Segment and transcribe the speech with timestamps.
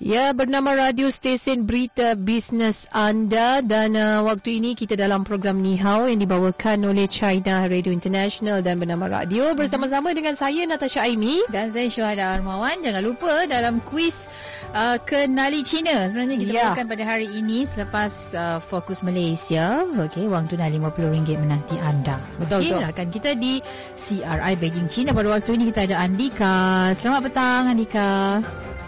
[0.00, 5.76] Ya, bernama radio stesen berita bisnes anda dan uh, waktu ini kita dalam program Ni
[5.76, 11.44] Hao yang dibawakan oleh China Radio International dan bernama radio bersama-sama dengan saya Natasha Aimi
[11.52, 12.80] dan saya Syuhada Armawan.
[12.80, 14.32] Jangan lupa dalam kuis
[14.72, 16.62] uh, kenali China sebenarnya kita ya.
[16.72, 19.84] bawakan pada hari ini selepas uh, fokus Malaysia.
[19.84, 22.16] Okey, wang tunai RM50 menanti anda.
[22.40, 23.60] Betul okay, rakan kita di
[24.00, 26.88] CRI Beijing China pada waktu ini kita ada Andika.
[26.96, 28.40] Selamat petang Andika.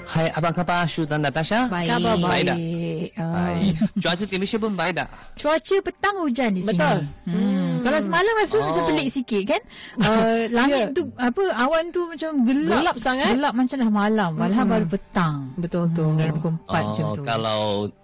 [0.06, 1.70] Hai, apa khabar Shu dan Natasha?
[1.70, 1.88] Baik.
[1.88, 2.47] Khabar baik.
[2.51, 3.33] baik uh.
[3.33, 3.73] Baik.
[4.02, 5.09] Cuaca di Malaysia pun baik tak?
[5.38, 6.70] Cuaca petang hujan di sini.
[6.74, 6.98] Betul.
[7.27, 7.34] Hmm.
[7.34, 7.70] hmm.
[7.83, 8.65] Kalau semalam rasa oh.
[8.66, 9.62] macam pelik sikit kan?
[10.02, 10.96] Uh, langit yeah.
[10.96, 12.83] tu, apa, awan tu macam gelap.
[12.83, 13.33] Gelap sangat.
[13.38, 14.30] Gelap macam dah malam.
[14.34, 14.73] Padahal hmm.
[14.74, 15.37] baru petang.
[15.57, 16.05] Betul tu.
[16.05, 16.19] Hmm.
[16.19, 17.23] Dalam pukul 4 oh, macam tu.
[17.23, 17.60] Kalau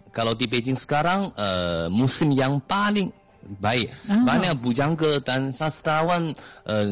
[0.08, 3.12] kalau di Beijing sekarang, uh, musim yang paling
[3.56, 3.88] baik.
[4.10, 4.24] Ah.
[4.24, 6.36] Banyak bujangga dan sastrawan
[6.68, 6.86] uh,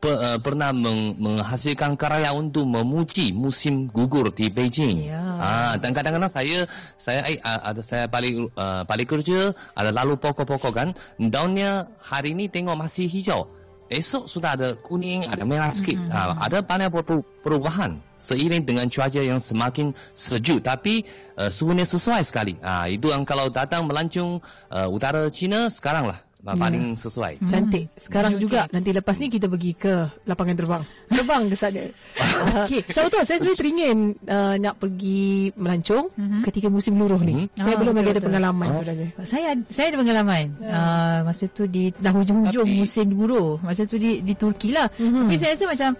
[0.00, 5.08] per, uh, pernah meng, menghasilkan karya untuk memuji musim gugur di Beijing.
[5.08, 5.22] Ya.
[5.36, 6.68] Ah, dan kadang-kadang saya
[7.00, 12.52] saya uh, ada saya balik uh, balik kerja ada lalu pokok-pokok kan daunnya hari ini
[12.52, 13.48] tengok masih hijau.
[13.86, 15.94] Esok sudah ada kuning, ada merah sikit.
[15.94, 16.10] Mm-hmm.
[16.10, 16.90] Ha, ada banyak
[17.38, 20.66] perubahan seiring dengan cuaca yang semakin sejuk.
[20.66, 21.06] Tapi
[21.38, 22.58] uh, suhunya sesuai sekali.
[22.66, 24.42] Ha, itu yang kalau datang melancung
[24.74, 26.62] uh, utara China, sekarang lah yeah.
[26.62, 27.32] paling sesuai.
[27.42, 27.48] Hmm.
[27.50, 27.86] Cantik.
[27.98, 28.42] Sekarang okay.
[28.42, 29.94] juga nanti lepas ni kita pergi ke
[30.28, 30.82] lapangan terbang.
[31.16, 31.82] Terbang ke sana.
[32.62, 32.80] Okey.
[32.92, 36.40] So betul saya sebenarnya teringin uh, nak pergi melancong mm-hmm.
[36.46, 37.46] ketika musim luruh ni.
[37.46, 37.62] Mm-hmm.
[37.62, 38.74] Saya oh, belum lagi ada pengalaman oh.
[38.78, 39.08] sebenarnya.
[39.24, 40.44] Saya saya ada pengalaman.
[40.60, 40.76] Yeah.
[40.76, 43.58] Uh, masa tu di dah hujung-hujung Tapi, musim luruh.
[43.64, 44.86] Masa tu di di Turki lah.
[44.94, 45.24] Mm-hmm.
[45.26, 45.90] Tapi saya rasa macam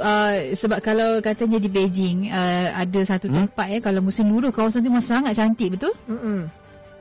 [0.00, 3.50] uh, sebab kalau katanya di Beijing uh, ada satu mm-hmm.
[3.50, 5.92] tempat ya kalau musim luruh kawasan tu memang sangat cantik betul?
[6.06, 6.40] Mhm.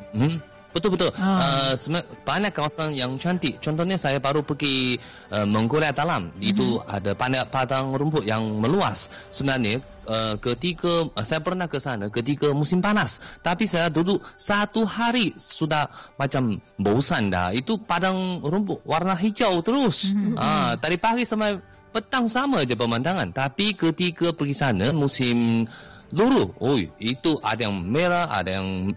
[0.10, 0.38] Mhm.
[0.70, 1.10] Betul betul.
[1.18, 1.74] Uh.
[1.74, 3.58] Uh, banyak kawasan yang cantik.
[3.58, 5.02] Contohnya saya baru pergi
[5.34, 6.30] uh, Mongolia Dalam.
[6.30, 6.50] Uh-huh.
[6.54, 9.10] Itu ada banyak padang rumput yang meluas.
[9.34, 13.18] Sebenarnya uh, ketika uh, saya pernah ke sana ketika musim panas.
[13.42, 15.90] Tapi saya duduk satu hari sudah
[16.22, 17.50] macam bosan dah.
[17.50, 20.14] Itu padang rumput warna hijau terus.
[20.14, 20.38] Uh-huh.
[20.38, 21.58] Uh, dari pagi sampai
[21.90, 23.34] petang sama je pemandangan.
[23.34, 25.66] Tapi ketika pergi sana musim
[26.14, 28.94] luruh, oh itu ada yang merah, ada yang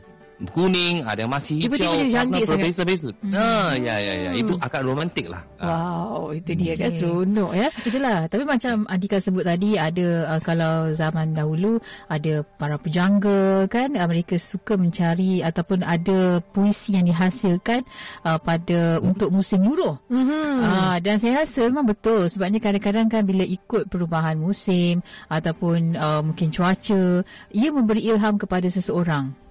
[0.50, 1.78] kuning, ada yang masih hijau.
[1.78, 2.58] Tiba-tiba dia cantik sangat.
[2.58, 3.10] Berbeza-beza.
[3.22, 3.34] Hmm.
[3.34, 4.30] Ah, ya, ya, ya.
[4.34, 4.66] Itu hmm.
[4.66, 5.42] akan romantik lah.
[5.62, 5.70] Ah.
[6.12, 6.88] Wow, itu dia okay.
[6.88, 7.68] kan seronok ya.
[7.86, 8.18] Itulah.
[8.26, 14.08] Tapi macam Andika sebut tadi, ada uh, kalau zaman dahulu, ada para pujangga kan, uh,
[14.08, 17.84] mereka suka mencari ataupun ada puisi yang dihasilkan
[18.26, 19.08] uh, pada hmm.
[19.12, 20.00] untuk musim luruh.
[20.08, 20.58] Hmm.
[20.62, 22.26] Uh, dan saya rasa memang betul.
[22.26, 27.22] Sebabnya kadang-kadang kan bila ikut perubahan musim ataupun uh, mungkin cuaca,
[27.52, 29.41] ia memberi ilham kepada seseorang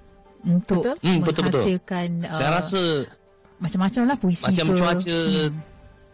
[0.45, 0.95] untuk betul?
[1.01, 1.63] Hmm, menghasilkan betul, betul.
[2.25, 2.81] Uh, saya rasa
[3.61, 4.77] macam-macam lah puisi macam ke.
[4.81, 5.51] cuaca hmm.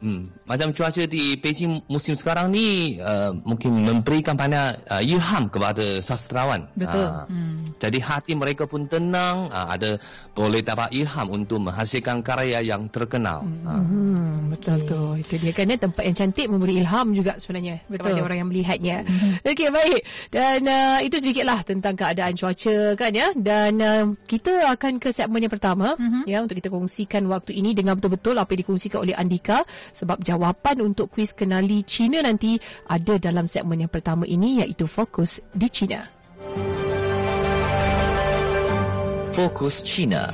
[0.03, 0.23] Hmm.
[0.47, 6.71] Macam cuaca di Beijing musim sekarang ni uh, mungkin memberikan banyak uh, ilham kepada sastrawan.
[6.71, 7.03] Betul.
[7.03, 7.55] Uh, hmm.
[7.83, 9.99] Jadi hati mereka pun tenang, uh, ada
[10.31, 13.43] boleh dapat ilham untuk menghasilkan karya yang terkenal.
[13.43, 13.67] Hmm.
[13.67, 13.83] Uh.
[13.83, 14.35] Hmm.
[14.55, 14.87] Betul okay.
[14.87, 15.01] tu.
[15.19, 17.99] Itu dia kan ya, tempat yang cantik memberi ilham juga sebenarnya Betul.
[18.07, 18.97] kepada orang yang melihatnya.
[19.03, 19.51] Hmm.
[19.51, 20.01] Okey baik.
[20.31, 23.27] Dan uh, itu sedikitlah tentang keadaan cuaca kan ya.
[23.35, 26.23] Dan uh, kita akan ke segmen yang pertama hmm.
[26.23, 30.93] ya untuk kita kongsikan waktu ini dengan betul-betul apa yang dikongsikan oleh Andika sebab jawapan
[30.93, 36.05] untuk kuis kenali China nanti ada dalam segmen yang pertama ini iaitu fokus di China.
[39.33, 40.29] Fokus China.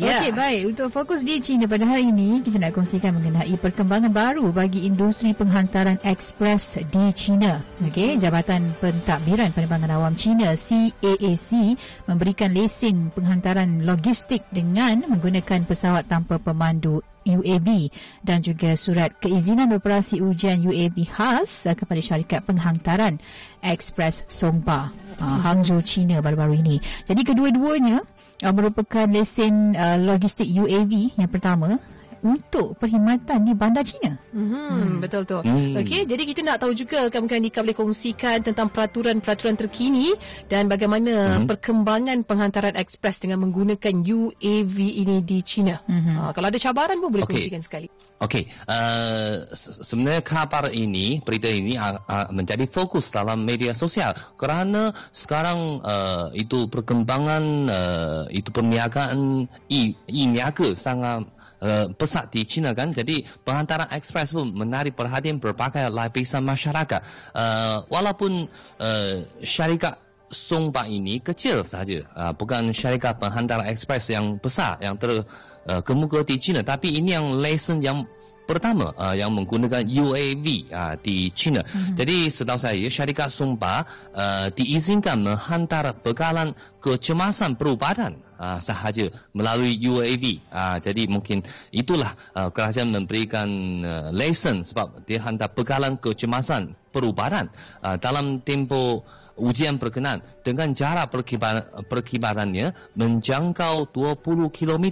[0.00, 0.22] Ya.
[0.22, 0.62] Okey, baik.
[0.72, 5.34] Untuk fokus di China pada hari ini, kita nak kongsikan mengenai perkembangan baru bagi industri
[5.34, 7.60] penghantaran ekspres di China.
[7.84, 11.74] Okey, Jabatan Pentadbiran Penerbangan Awam China, CAAC,
[12.06, 17.92] memberikan lesen penghantaran logistik dengan menggunakan pesawat tanpa pemandu UAB
[18.24, 23.20] dan juga surat keizinan beroperasi ujian UAB khas kepada syarikat penghantaran
[23.60, 24.88] Express Songpa
[25.20, 26.76] uh, Hangzhou China baru-baru ini.
[27.04, 28.00] Jadi kedua-duanya
[28.42, 31.80] uh, merupakan lesen uh, logistik UAV yang pertama
[32.20, 34.16] untuk perkhidmatan di bandar China.
[34.30, 34.96] Mm-hmm, hmm.
[35.00, 35.38] Betul tu.
[35.40, 35.76] Hmm.
[35.80, 40.12] Okey, jadi kita nak tahu juga kan mungkin Nika boleh kongsikan tentang peraturan-peraturan terkini
[40.46, 41.48] dan bagaimana hmm.
[41.48, 45.80] perkembangan penghantaran ekspres dengan menggunakan UAV ini di China.
[45.84, 46.16] Mm-hmm.
[46.20, 47.40] Uh, kalau ada cabaran pun boleh okay.
[47.40, 47.88] kongsikan sekali.
[48.20, 54.92] Okey, uh, sebenarnya khabar ini, berita ini uh, uh, menjadi fokus dalam media sosial kerana
[55.08, 61.24] sekarang uh, itu perkembangan uh, itu perniagaan e-niaga sangat
[61.60, 62.88] Uh, pesat di China kan?
[62.88, 67.04] Jadi penghantaran ekspres pun menarik perhatian berbagai lapisan masyarakat.
[67.36, 68.48] Uh, walaupun
[68.80, 69.14] uh,
[69.44, 76.24] syarikat Songpa ini kecil saja, uh, bukan syarikat penghantaran ekspres yang besar yang terkemuka uh,
[76.24, 78.06] di China, tapi ini yang lesen yang
[78.46, 81.62] pertama uh, yang menggunakan UAV uh, di China.
[81.62, 81.94] Mm-hmm.
[81.98, 90.40] Jadi setahu saya syarikat Sumba uh, diizinkan menghantar bekalan kecemasan perubatan uh, sahaja melalui UAV.
[90.48, 93.48] Uh, jadi mungkin itulah uh, kerajaan memberikan
[93.84, 97.52] uh, lesen sebab dia hantar bekalan kecemasan perubatan
[97.84, 99.04] uh, dalam tempoh
[99.40, 104.86] ujian berkenan dengan jarak perkibaran, perkibarannya menjangkau 20 km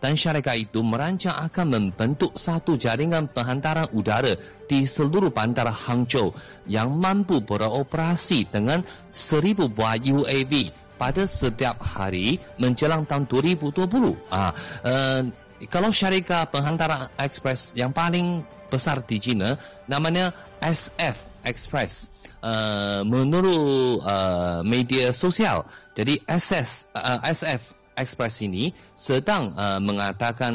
[0.00, 4.34] dan syarikat itu merancang akan membentuk satu jaringan penghantaran udara
[4.66, 6.32] di seluruh bandar Hangzhou
[6.64, 14.14] yang mampu beroperasi dengan seribu buah UAV pada setiap hari menjelang tahun 2020.
[14.30, 14.54] Ah,
[14.86, 15.26] uh,
[15.66, 19.58] kalau syarikat penghantaran ekspres yang paling besar di China
[19.90, 20.30] namanya
[20.62, 22.06] SF Express.
[22.42, 30.54] Uh, menurut uh, media sosial, jadi SS uh, SF Express ini sedang uh, mengatakan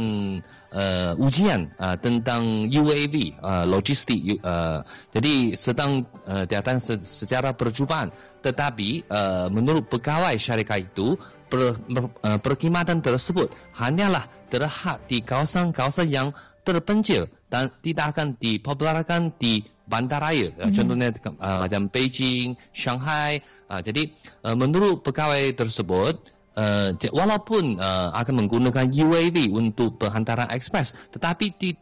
[0.73, 4.81] uh, ujian uh, tentang UAV uh, logistik uh,
[5.13, 8.09] jadi sedang uh, diadakan se- secara percubaan.
[8.41, 11.17] Tetapi uh, menurut pegawai syarikat itu
[11.47, 16.29] per, per, uh, perkhidmatan tersebut hanyalah terhad di kawasan-kawasan yang
[16.67, 20.51] terpencil dan tidak akan dipopularkan di bandaraya.
[20.51, 20.75] Mm-hmm.
[20.75, 21.07] contohnya
[21.39, 23.39] uh, macam Beijing, Shanghai.
[23.71, 24.11] Uh, jadi
[24.43, 26.19] uh, menurut pegawai tersebut
[26.57, 31.77] uh, walaupun uh, akan menggunakan UAV untuk penghantaran ekspres tetapi di,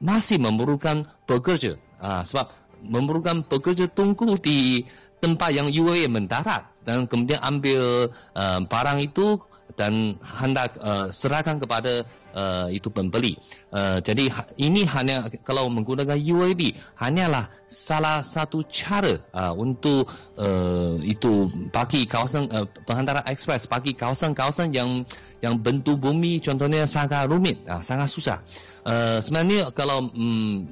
[0.00, 1.76] masih memerlukan pekerja.
[2.00, 2.50] Uh, sebab
[2.82, 4.86] memerlukan pekerja tunggu di
[5.18, 8.08] tempat yang UAV mendarat dan kemudian ambil
[8.38, 9.36] uh, barang itu
[9.78, 12.02] dan hendak uh, serahkan kepada
[12.34, 13.38] uh, itu pembeli.
[13.70, 20.98] Uh, jadi ha, ini hanya kalau menggunakan UAV hanyalah salah satu cara uh, untuk uh,
[21.06, 25.06] itu bagi kawasan uh, penghantaran ekspres bagi kawasan-kawasan yang
[25.38, 28.38] yang bentuk bumi contohnya sangat rumit, uh, sangat susah.
[28.82, 30.66] Uh, sebenarnya kalau um,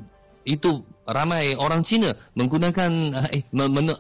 [0.47, 2.91] itu ramai orang Cina menggunakan
[3.35, 3.43] eh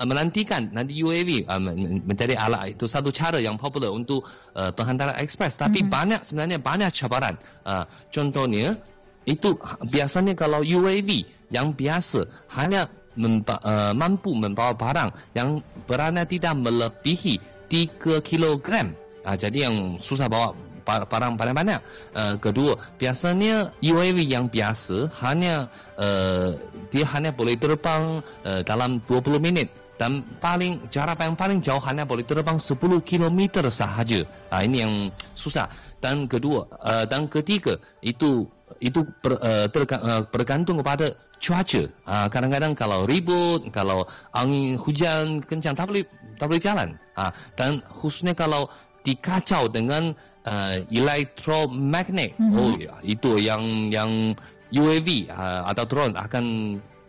[0.03, 1.61] menantikan nanti UAV uh,
[2.07, 2.79] mencari alat.
[2.79, 5.93] Itu satu cara yang popular untuk uh, penghantaran ekspres tapi mm-hmm.
[5.93, 7.35] banyak sebenarnya banyak cabaran.
[7.67, 7.83] Uh,
[8.15, 8.79] contohnya
[9.27, 9.59] itu
[9.91, 12.87] biasanya kalau UAV yang biasa hanya
[13.19, 18.95] memba, uh, mampu membawa barang yang beratnya tidak melebihi 3 kilogram.
[19.27, 20.55] Uh, jadi yang susah bawa
[20.87, 21.81] barang banyak-banyak.
[22.15, 25.67] Uh, kedua, biasanya UAV yang biasa hanya
[25.99, 26.55] uh,
[26.95, 32.05] dia hanya boleh terbang uh, dalam 20 minit dan paling jarak yang paling jauh hanya
[32.05, 34.23] boleh terbang 10 km sahaja.
[34.53, 34.95] Uh, ini yang
[35.35, 35.67] susah.
[35.99, 38.47] Dan kedua, uh, dan ketiga itu
[38.79, 41.83] itu ber, uh, terga, uh, bergantung kepada cuaca.
[42.05, 44.05] Uh, kadang-kadang kalau ribut, kalau
[44.37, 46.05] angin hujan kencang tak boleh
[46.37, 46.89] tak boleh jalan.
[47.17, 48.69] Uh, dan khususnya kalau
[49.07, 52.39] dikacau dengan uh, electromagnet.
[52.39, 52.57] Mm-hmm.
[52.57, 54.33] Oh ya, itu yang yang
[54.73, 56.45] UAV uh, atau drone akan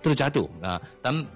[0.01, 0.49] terjatuh.
[0.61, 1.29] Uh, dan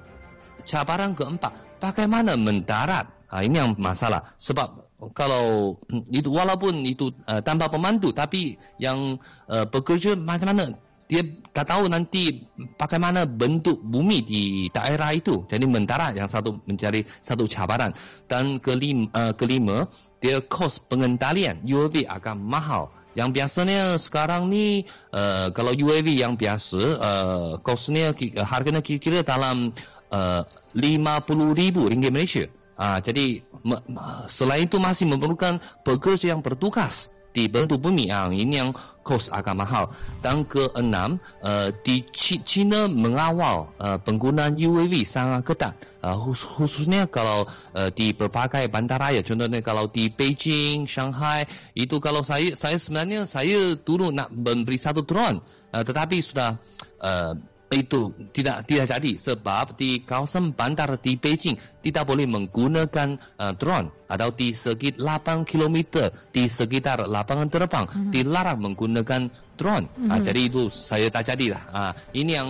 [0.66, 3.08] cabaran keempat, bagaimana mendarat?
[3.32, 4.36] Uh, ini yang masalah.
[4.36, 5.78] Sebab kalau
[6.14, 9.18] itu walaupun itu uh, tanpa pemandu, tapi yang
[9.50, 10.76] uh, bekerja macam mana
[11.12, 12.48] dia tak tahu nanti
[12.80, 15.44] bagaimana bentuk bumi di daerah itu.
[15.44, 17.92] Jadi mendarat yang satu mencari satu cabaran.
[18.32, 19.92] Dan kelima, uh, kelima
[20.24, 22.96] dia kos pengendalian UAV akan mahal.
[23.12, 28.16] Yang biasanya sekarang ni uh, kalau UAV yang biasa uh, kosnya
[28.48, 29.76] harganya kira-kira dalam
[30.16, 32.48] uh, 50 ribu ringgit Malaysia.
[32.80, 33.44] Uh, jadi
[34.32, 38.72] selain itu masih memerlukan pekerja yang bertugas di bentuk bumi yang ini yang
[39.02, 39.90] kos agak mahal.
[40.22, 45.74] Dan keenam, uh, di China mengawal uh, penggunaan UAV sangat ketat.
[46.02, 47.46] Uh, khususnya kalau
[47.78, 51.46] uh, di berbagai bandaraya, contohnya kalau di Beijing, Shanghai,
[51.78, 55.42] itu kalau saya saya sebenarnya saya dulu nak memberi satu drone,
[55.74, 56.58] uh, tetapi sudah
[57.02, 57.38] uh,
[57.72, 63.96] itu tidak tidak jadi sebab di kawasan bandar di Beijing tidak boleh menggunakan uh, drone
[64.12, 68.12] atau di sekitar 8 km di sekitar lapangan terbang mm-hmm.
[68.12, 69.22] dilarang menggunakan
[69.56, 69.88] drone.
[69.88, 70.12] Mm-hmm.
[70.12, 71.64] Uh, jadi itu saya tak jadilah.
[71.72, 72.50] Uh, ini yang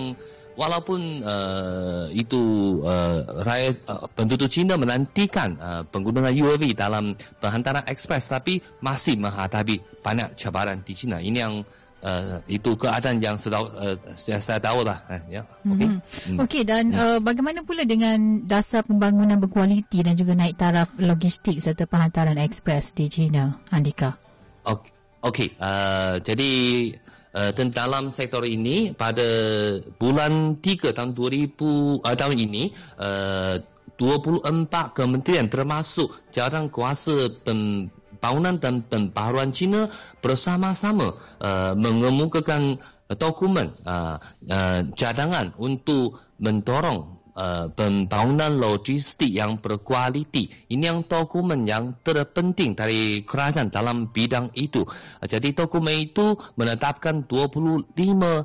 [0.57, 2.41] walaupun uh, itu
[2.81, 10.01] uh, rakyat uh, penduduk China menantikan uh, penggunaan UAV dalam penghantaran ekspres tapi masih menghadapi
[10.01, 11.21] banyak cabaran di China.
[11.21, 11.80] Ini yang uh,
[12.50, 15.05] itu keadaan yang sedau, uh, saya, saya tahu lah.
[15.05, 15.41] Uh, ya.
[15.65, 15.88] Okey.
[15.88, 16.38] Mm-hmm.
[16.41, 16.98] Okey dan mm.
[16.98, 22.98] uh, bagaimana pula dengan dasar pembangunan berkualiti dan juga naik taraf logistik serta penghantaran ekspres
[22.98, 24.17] di China, Andika?
[24.65, 24.89] Okey.
[25.22, 25.53] Okay.
[25.62, 26.51] Uh, jadi
[27.38, 29.24] uh, dalam sektor ini pada
[30.01, 32.63] bulan 3 tahun 2000 uh, tahun ini
[32.98, 33.62] uh,
[34.01, 37.29] 24 kementerian termasuk jawaran kuasa
[38.21, 39.89] pembangunan dan pembaharuan China
[40.21, 42.77] bersama-sama uh, mengemukakan
[43.17, 50.51] dokumen uh, uh, cadangan untuk mendorong Uh, pembangunan logistik yang berkualiti.
[50.67, 54.83] Ini yang dokumen yang terpenting dari kerajaan dalam bidang itu.
[54.83, 58.43] Uh, jadi dokumen itu menetapkan 25 uh,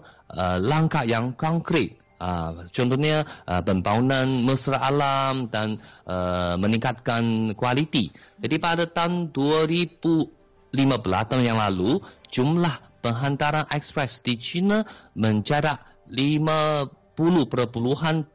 [0.63, 1.99] langkah yang konkret.
[2.17, 5.77] Uh, contohnya uh, pembangunan mesra alam dan
[6.09, 8.13] uh, meningkatkan kualiti.
[8.41, 10.73] Jadi pada tahun 2015
[11.05, 12.01] tahun yang lalu,
[12.33, 12.73] jumlah
[13.05, 14.83] penghantaran ekspres di China
[15.13, 18.29] mencatat 5 10.71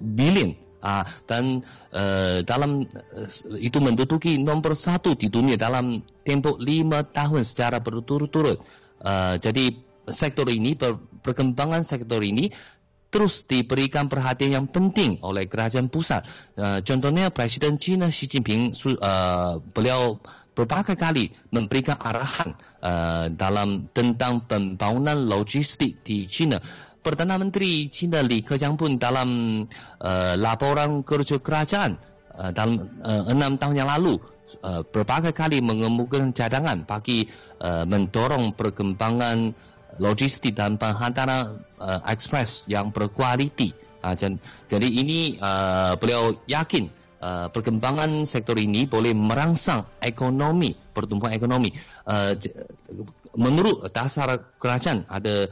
[0.00, 1.62] bilion Ah, dan
[1.94, 8.58] uh, dalam uh, itu menduduki nombor satu di dunia dalam tempoh lima tahun secara berturut-turut.
[8.98, 9.78] Uh, jadi
[10.10, 12.50] sektor ini, per, perkembangan sektor ini
[13.12, 16.24] terus diberikan perhatian yang penting oleh kerajaan pusat.
[16.56, 20.16] Uh, contohnya Presiden China Xi Jinping, uh, beliau
[20.56, 26.56] berbagai kali memberikan arahan uh, dalam tentang pembangunan logistik di China.
[27.04, 29.58] Perdana Menteri China Li Keqiang pun dalam
[30.38, 31.98] laporan kerja kerajaan
[32.54, 32.78] dalam
[33.26, 34.22] enam tahun yang lalu
[34.62, 37.26] berbagai kali mengemukakan cadangan bagi
[37.58, 39.50] mendorong perkembangan
[40.00, 43.74] logistik dan penghantaran uh, ekspres yang berkualiti.
[44.02, 44.16] Uh,
[44.66, 46.90] jadi ini uh, beliau yakin
[47.22, 51.70] uh, perkembangan sektor ini boleh merangsang ekonomi, pertumbuhan ekonomi.
[52.04, 52.34] Uh,
[53.38, 55.48] menurut dasar kerajaan ada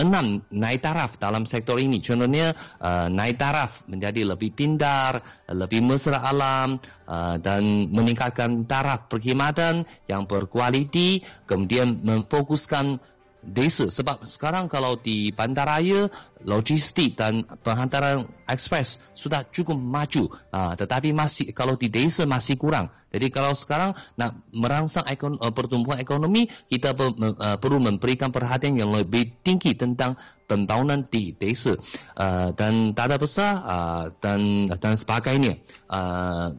[0.00, 2.00] enam naik taraf dalam sektor ini.
[2.00, 5.20] Contohnya uh, naik taraf menjadi lebih pintar,
[5.52, 12.96] lebih mesra alam uh, dan meningkatkan taraf perkhidmatan yang berkualiti, kemudian memfokuskan
[13.40, 13.88] desa.
[13.88, 16.08] Sebab sekarang kalau di bandaraya
[16.44, 20.28] logistik dan penghantaran ekspres sudah cukup maju.
[20.52, 22.92] Uh, tetapi masih kalau di desa masih kurang.
[23.10, 28.78] Jadi kalau sekarang nak merangsang ekon, uh, pertumbuhan ekonomi kita per, uh, perlu memberikan perhatian
[28.78, 30.14] yang lebih tinggi tentang
[30.46, 31.76] pembangunan di desa.
[32.16, 35.58] Uh, dan tanda besar uh, dan dan sebagainya.
[35.88, 36.54] Uh,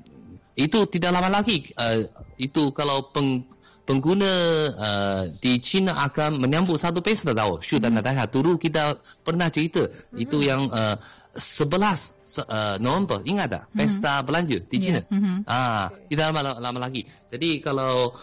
[0.58, 1.72] itu tidak lama lagi.
[1.80, 2.06] Uh,
[2.38, 3.46] itu kalau peng
[3.86, 4.32] pengguna
[4.72, 7.60] uh, di China akan menyambut satu pesta tahu.
[7.60, 8.00] Syu dan hmm.
[8.02, 10.18] Natasha dulu kita pernah cerita hmm.
[10.22, 10.96] itu yang uh,
[11.32, 13.78] 11 uh, November ingat tak hmm.
[13.78, 14.84] pesta belanja di ya.
[14.84, 15.02] China.
[15.08, 15.16] Yeah.
[15.16, 15.40] Hmm.
[15.48, 17.08] Ah, tidak lama, lama lagi.
[17.32, 18.16] Jadi kalau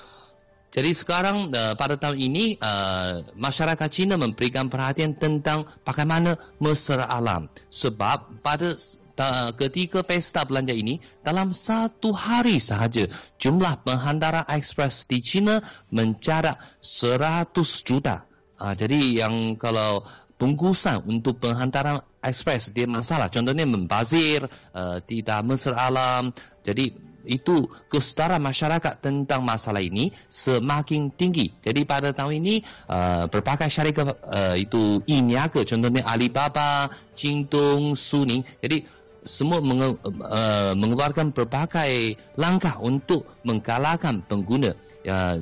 [0.68, 7.48] jadi sekarang uh, pada tahun ini uh, masyarakat China memberikan perhatian tentang bagaimana mesra alam
[7.72, 8.76] sebab pada
[9.58, 15.58] ketika pesta belanja ini dalam satu hari sahaja jumlah penghantaran ekspres di China
[15.90, 18.22] mencatat 100 juta.
[18.58, 20.02] Uh, jadi yang kalau
[20.38, 23.26] bungkusan untuk penghantaran ekspres dia masalah.
[23.30, 26.30] Contohnya membazir, uh, tidak mesra alam.
[26.62, 31.52] Jadi itu kesetaraan masyarakat tentang masalah ini semakin tinggi.
[31.60, 38.42] Jadi pada tahun ini uh, berbagai syarikat uh, itu e-niaga contohnya Alibaba, Jingdong, Suning.
[38.64, 38.86] Jadi
[39.28, 44.72] semua menge, uh, mengeluarkan berbagai langkah untuk menggalakkan pengguna
[45.04, 45.36] uh,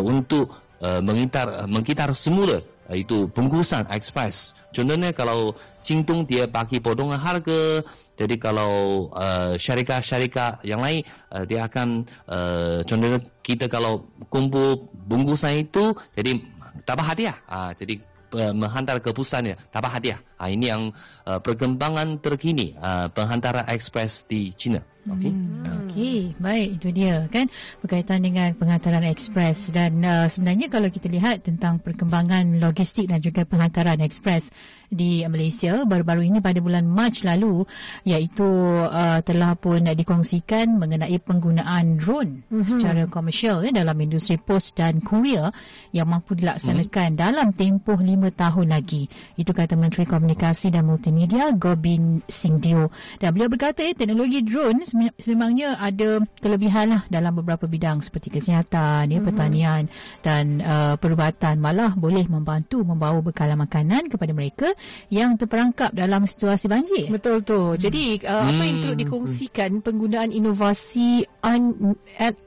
[0.00, 0.48] untuk
[0.80, 4.56] uh, mengitar mengitar semula uh, itu bungkusan ekspres.
[4.72, 5.52] Contohnya kalau
[5.84, 7.84] Jingdong dia bagi potongan harga,
[8.16, 15.68] jadi kalau uh, syarikat-syarikat yang lain uh, dia akan uh, contohnya kita kalau kumpul bungkusan
[15.68, 16.40] itu jadi
[16.84, 17.36] dapat hadiah.
[17.48, 18.00] Uh, jadi
[18.34, 20.20] uh, menghantar ke pusatnya dapat hadiah.
[20.36, 20.82] Uh, ini yang
[21.24, 24.84] uh, perkembangan terkini uh, penghantaran ekspres di China.
[25.06, 25.32] Okey.
[25.32, 25.86] Hmm.
[25.88, 27.48] Okey, baik itu dia kan
[27.80, 33.48] berkaitan dengan penghantaran ekspres dan uh, sebenarnya kalau kita lihat tentang perkembangan logistik dan juga
[33.48, 34.52] penghantaran ekspres
[34.88, 37.64] di Malaysia baru-baru ini pada bulan Mac lalu
[38.08, 38.48] iaitu
[38.88, 42.64] uh, telah pun dikongsikan mengenai penggunaan drone mm-hmm.
[42.68, 45.52] secara komersial eh, dalam industri pos dan kurier
[45.92, 47.18] yang mampu dilaksanakan mm.
[47.20, 49.08] dalam tempoh lima tahun lagi.
[49.36, 52.88] Itu kata Menteri Komunikasi dan Multimedia Gobin Singdio
[53.20, 54.88] dan beliau berkata eh, teknologi drone
[55.18, 59.26] sememangnya ada kelebihan lah dalam beberapa bidang seperti kesihatan, ya, mm-hmm.
[59.26, 59.82] pertanian
[60.20, 64.68] dan uh, perubatan malah boleh membantu membawa bekalan makanan kepada mereka
[65.08, 67.06] yang terperangkap dalam situasi banjir.
[67.08, 67.74] Betul tu.
[67.74, 67.80] Hmm.
[67.80, 71.94] Jadi uh, apa yang perlu dikongsikan penggunaan inovasi un,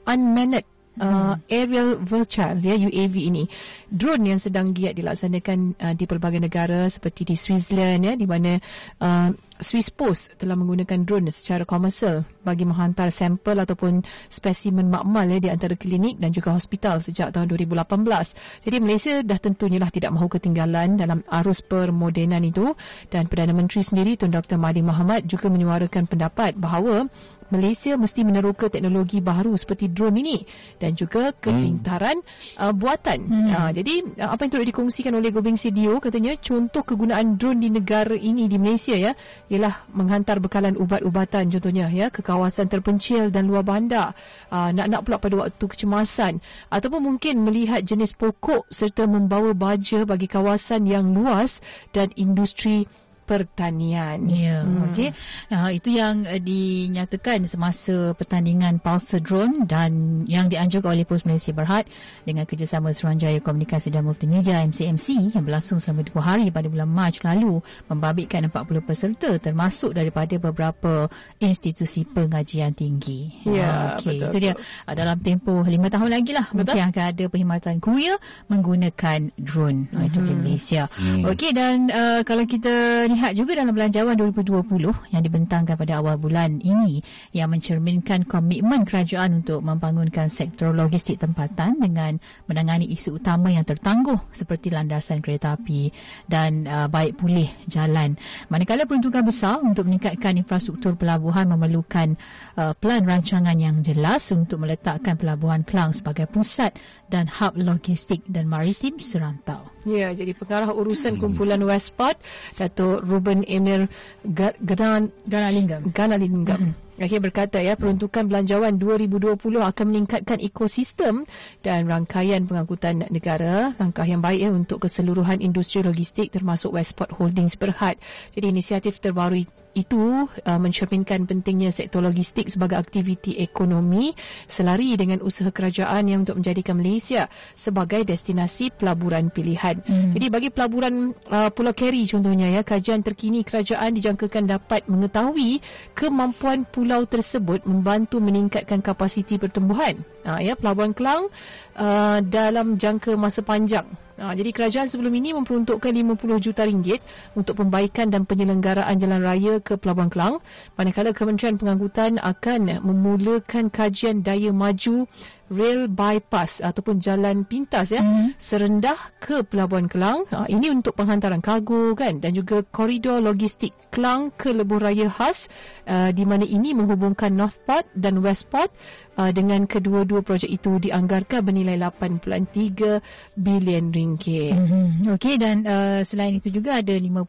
[0.06, 0.64] unmanned
[1.00, 3.44] uh, aerial virtual ya UAV ini
[3.88, 8.58] drone yang sedang giat dilaksanakan uh, di pelbagai negara seperti di Switzerland ya di mana
[9.00, 9.30] uh,
[9.62, 15.48] Swiss Post telah menggunakan drone secara komersial bagi menghantar sampel ataupun spesimen makmal ya, di
[15.48, 18.66] antara klinik dan juga hospital sejak tahun 2018.
[18.66, 22.74] Jadi Malaysia dah tentunya lah tidak mahu ketinggalan dalam arus permodenan itu
[23.08, 24.58] dan Perdana Menteri sendiri Tun Dr.
[24.58, 27.06] Mahdi Muhammad juga menyuarakan pendapat bahawa
[27.52, 30.40] Malaysia mesti meneroka teknologi baru seperti drone ini
[30.80, 32.56] dan juga kepintaran hmm.
[32.64, 33.18] uh, buatan.
[33.28, 33.48] Hmm.
[33.52, 33.94] Uh, jadi
[34.24, 38.48] uh, apa yang turut dikongsikan oleh Gobeng CDO katanya contoh kegunaan drone di negara ini
[38.48, 39.12] di Malaysia ya
[39.52, 44.16] ialah menghantar bekalan ubat-ubatan contohnya ya ke kawasan terpencil dan luar bandar.
[44.48, 46.40] Uh, nak-nak pula pada waktu kecemasan
[46.72, 51.60] ataupun mungkin melihat jenis pokok serta membawa baja bagi kawasan yang luas
[51.92, 52.88] dan industri
[53.32, 54.28] pertanian.
[54.28, 54.92] Ya, hmm.
[54.92, 55.08] okey.
[55.48, 61.56] Uh, itu yang uh, dinyatakan semasa pertandingan Pulsar Drone dan yang dianjurkan oleh Pos Malaysia
[61.56, 61.88] Berhad
[62.28, 67.24] dengan kerjasama Suruhanjaya Komunikasi dan Multimedia MCMC yang berlangsung selama dua hari pada bulan Mac
[67.24, 71.08] lalu membabitkan 40 peserta termasuk daripada beberapa
[71.40, 73.32] institusi pengajian tinggi.
[73.48, 74.28] Ya, uh, okey.
[74.28, 76.76] Itu dia uh, dalam tempoh lima tahun lagi lah betul.
[76.76, 78.14] mungkin akan ada perkhidmatan kuria
[78.52, 80.32] menggunakan drone uh, itu di.
[80.42, 80.90] Malaysia.
[80.98, 81.22] Hmm.
[81.30, 86.58] Okey dan uh, kalau kita lihat juga dalam belanjawan 2020 yang dibentangkan pada awal bulan
[86.58, 86.98] ini
[87.30, 92.18] yang mencerminkan komitmen kerajaan untuk membangunkan sektor logistik tempatan dengan
[92.50, 95.94] menangani isu utama yang tertangguh seperti landasan kereta api
[96.26, 98.18] dan uh, baik pulih jalan.
[98.50, 102.18] Manakala peruntukan besar untuk meningkatkan infrastruktur pelabuhan memerlukan
[102.58, 106.74] uh, plan rancangan yang jelas untuk meletakkan pelabuhan Kelang sebagai pusat
[107.06, 109.68] dan hub logistik dan maritim serantau.
[109.82, 112.14] Ya, jadi pengarah urusan kumpulan Westport,
[112.54, 113.88] Datuk Ruben Emir
[114.24, 115.92] Ganan Ganalingam.
[115.92, 116.58] Ganalingam.
[116.58, 116.74] Hmm.
[117.02, 121.26] Akhir berkata ya peruntukan belanjawan 2020 akan meningkatkan ekosistem
[121.66, 127.58] dan rangkaian pengangkutan negara langkah yang baik ya untuk keseluruhan industri logistik termasuk Westport Holdings
[127.58, 127.98] Berhad.
[128.30, 129.42] Jadi inisiatif terbaru
[129.72, 134.12] itu uh, mencerminkan pentingnya sektor logistik sebagai aktiviti ekonomi
[134.44, 139.80] selari dengan usaha kerajaan yang untuk menjadikan Malaysia sebagai destinasi pelaburan pilihan.
[139.82, 140.12] Hmm.
[140.12, 145.64] Jadi bagi pelaburan uh, Pulau Keri contohnya ya kajian terkini kerajaan dijangkakan dapat mengetahui
[145.96, 149.96] kemampuan pulau tersebut membantu meningkatkan kapasiti pertumbuhan.
[150.22, 151.32] Uh, ya pelabuhan Kelang
[151.80, 153.88] uh, dalam jangka masa panjang
[154.20, 157.00] Ha, jadi kerajaan sebelum ini memperuntukkan 50 juta ringgit
[157.32, 160.34] untuk pembaikan dan penyelenggaraan jalan raya ke Pelabuhan Kelang.
[160.76, 165.08] Manakala Kementerian Pengangkutan akan memulakan kajian daya maju
[165.52, 168.40] rail bypass ataupun jalan pintas ya mm-hmm.
[168.40, 170.24] serendah ke Pelabuhan Kelang.
[170.32, 175.52] Ha, ini untuk penghantaran kargo kan dan juga koridor logistik Kelang ke lebuh raya khas
[175.84, 178.72] uh, di mana ini menghubungkan Northport dan Westport
[179.16, 184.54] uh, dengan kedua-dua projek itu dianggarkan bernilai 8.3 bilion ringgit.
[184.54, 185.12] Mm-hmm.
[185.16, 187.28] Okey dan uh, selain itu juga ada 50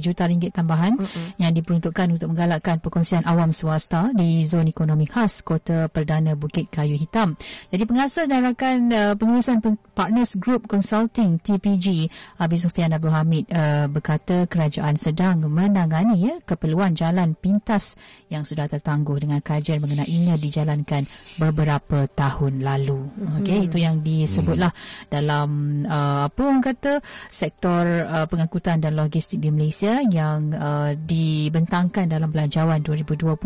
[0.00, 1.40] juta ringgit tambahan mm-hmm.
[1.40, 6.96] yang diperuntukkan untuk menggalakkan perkongsian awam swasta di zon ekonomi khas Kota Perdana Bukit Kayu
[6.96, 7.36] Hitam.
[7.72, 9.60] Jadi pengasas dan rakan uh, pengurusan
[9.92, 12.08] Partners Group Consulting TPG
[12.40, 17.96] Abi Sufian Abdul Hamid uh, berkata kerajaan sedang menangani ya keperluan jalan pintas
[18.28, 21.04] yang sudah tertangguh dengan kajian mengenainya dijalankan
[21.40, 23.08] beberapa tahun lalu.
[23.40, 23.66] Okey hmm.
[23.70, 25.08] itu yang disebutlah hmm.
[25.08, 25.48] dalam
[25.88, 26.92] uh, apa orang kata
[27.32, 33.38] sektor uh, pengangkutan dan logistik di Malaysia yang uh, dibentangkan dalam belanjawan 2020.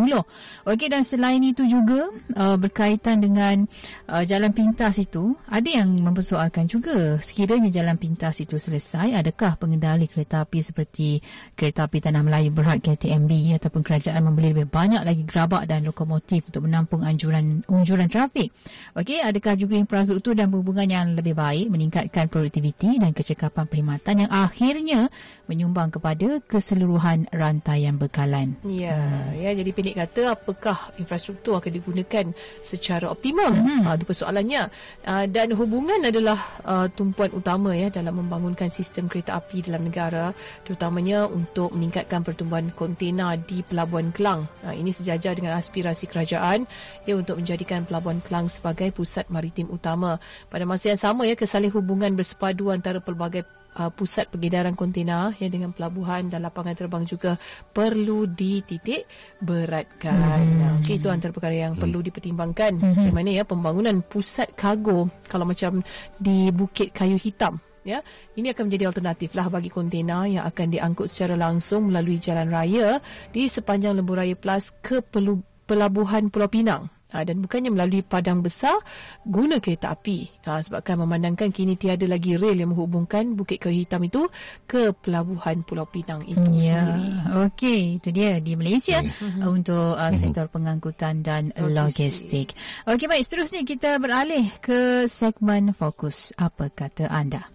[0.67, 3.69] Okey dan selain itu juga uh, berkaitan dengan
[4.11, 10.11] uh, jalan pintas itu ada yang mempersoalkan juga sekiranya jalan pintas itu selesai adakah pengendali
[10.11, 11.23] kereta api seperti
[11.55, 16.49] kereta api Tanah Melayu Berhad KTMB ataupun kerajaan membeli lebih banyak lagi gerabak dan lokomotif
[16.51, 18.51] untuk menampung anjuran unjuran trafik
[18.97, 24.31] okey adakah juga infrastruktur dan hubungan yang lebih baik meningkatkan produktiviti dan kecekapan perkhidmatan yang
[24.33, 25.01] akhirnya
[25.47, 29.43] menyumbang kepada keseluruhan rantaian bekalan ya hmm.
[29.43, 32.25] ya jadi pendek kata apakah infrastruktur akan digunakan
[32.63, 33.83] secara optimum hmm.
[33.87, 34.63] ha, itu persoalannya
[35.07, 40.33] uh, dan hubungan adalah uh, tumpuan utama ya dalam membangunkan sistem kereta api dalam negara
[40.65, 44.49] terutamanya untuk meningkatkan pertumbuhan kontena di Pelabuhan Kelang.
[44.65, 46.65] Uh, ini sejajar dengan aspirasi kerajaan
[47.05, 50.21] ya untuk menjadikan Pelabuhan Kelang sebagai pusat maritim utama.
[50.53, 53.49] Pada masa yang sama ya kesalih hubungan bersepadu antara pelbagai
[53.81, 57.41] uh, pusat pengedaran kontena ya dengan pelabuhan dan lapangan terbang juga
[57.73, 59.09] perlu dititik
[59.41, 60.45] beratkan.
[60.45, 60.85] Hmm.
[60.85, 61.81] Okay, itu antara perkara yang hmm.
[61.81, 62.77] perlu dipertimbangkan.
[62.77, 63.09] Hmm.
[63.09, 65.81] Di mana ya pembangunan pusat kargo kalau macam
[66.21, 67.57] di Bukit Kayu Hitam
[67.89, 68.05] ya
[68.37, 73.01] ini akan menjadi alternatif lah bagi kontena yang akan diangkut secara langsung melalui jalan raya
[73.33, 75.39] di sepanjang lembu raya plus ke pelu,
[75.71, 78.75] pelabuhan Pulau Pinang Ha, dan bukannya melalui padang besar
[79.23, 84.03] guna kereta api ha, sebabkan memandangkan kini tiada lagi rel yang menghubungkan Bukit Kayu Hitam
[84.03, 84.27] itu
[84.67, 86.83] ke pelabuhan Pulau Pinang itu ya.
[86.83, 87.09] sendiri.
[87.47, 89.47] Okey, itu dia di Malaysia hmm.
[89.47, 92.59] untuk uh, sektor pengangkutan dan logistik.
[92.91, 97.47] Okey, baik seterusnya kita beralih ke segmen fokus apa kata anda.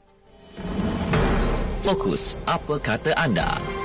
[1.83, 3.80] Fokus apa kata anda?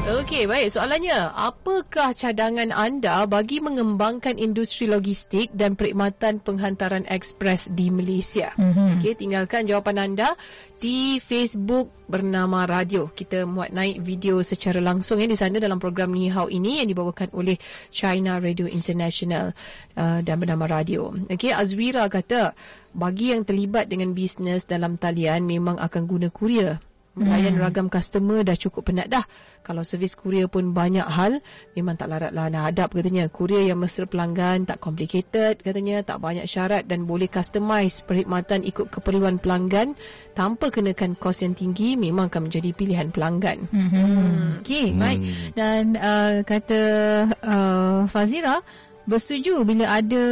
[0.00, 0.72] Okey, baik.
[0.72, 8.56] Soalannya, apakah cadangan anda bagi mengembangkan industri logistik dan perkhidmatan penghantaran ekspres di Malaysia?
[8.56, 8.96] Mm-hmm.
[8.96, 10.32] Okey, tinggalkan jawapan anda
[10.80, 13.12] di Facebook bernama Radio.
[13.12, 16.88] Kita muat naik video secara langsung ya di sana dalam program Ni Hao ini yang
[16.88, 17.60] dibawakan oleh
[17.92, 19.52] China Radio International
[20.00, 21.12] uh, dan bernama Radio.
[21.28, 22.56] Okey, Azwira kata,
[22.96, 26.80] bagi yang terlibat dengan bisnes dalam talian memang akan guna kurier
[27.18, 27.62] Melayan hmm.
[27.66, 29.26] ragam customer dah cukup penat dah.
[29.66, 31.42] Kalau servis kurier pun banyak hal,
[31.74, 33.26] memang tak larat lah nak hadap katanya.
[33.26, 38.94] Kurier yang mesra pelanggan, tak complicated katanya, tak banyak syarat dan boleh customize perkhidmatan ikut
[38.94, 39.98] keperluan pelanggan
[40.38, 43.66] tanpa kenakan kos yang tinggi, memang akan menjadi pilihan pelanggan.
[43.74, 43.90] Hmm.
[43.90, 44.62] hmm.
[44.62, 45.00] Okey, hmm.
[45.02, 45.18] baik.
[45.58, 46.80] Dan uh, kata
[47.42, 48.62] uh, Fazira,
[49.10, 50.24] bersetuju bila ada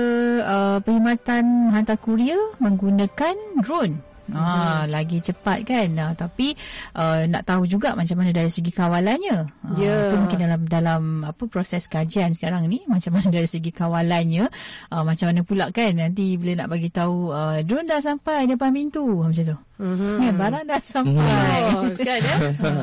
[0.47, 3.35] uh, perkhidmatan hantar kurier menggunakan
[3.67, 4.08] drone.
[4.29, 4.85] Ha, hmm.
[4.93, 5.89] lagi cepat kan.
[5.97, 6.53] Ha, tapi
[6.97, 9.37] uh, nak tahu juga macam mana dari segi kawalannya.
[9.49, 10.13] Ha, yeah.
[10.13, 14.49] Itu mungkin dalam dalam apa proses kajian sekarang ni macam mana dari segi kawalannya.
[14.93, 18.73] Uh, macam mana pula kan nanti bila nak bagi tahu uh, drone dah sampai depan
[18.73, 19.59] pintu macam tu.
[19.79, 20.15] Mm-hmm.
[20.19, 21.57] Ya, barang dah sampai.
[21.79, 22.37] Oh, kan ya?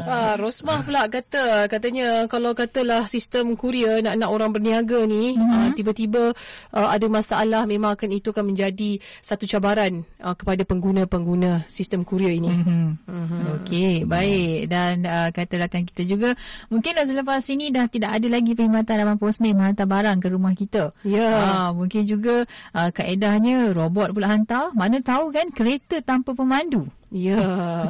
[0.07, 5.51] ha, Rosmah pula kata, katanya kalau katalah sistem kurier nak nak orang berniaga ni, mm-hmm.
[5.51, 6.23] uh, tiba-tiba
[6.71, 12.39] uh, ada masalah, memang akan itu akan menjadi satu cabaran uh, kepada pengguna-pengguna sistem kurier
[12.39, 12.51] ini.
[12.51, 12.85] Mm-hmm.
[13.09, 13.41] Mm-hmm.
[13.59, 14.57] Okey, baik.
[14.71, 16.29] Dan uh, kata rakan kita juga,
[16.71, 20.53] mungkin dah selepas ini dah tidak ada lagi perkhidmatan dalam postman menghantar barang ke rumah
[20.55, 20.93] kita.
[21.03, 21.19] Ya.
[21.19, 21.35] Yeah.
[21.43, 24.71] Uh, mungkin juga uh, kaedahnya robot pula hantar.
[24.71, 26.84] Mana tahu kan kereta tanpa pemandu.
[27.15, 27.39] Ya.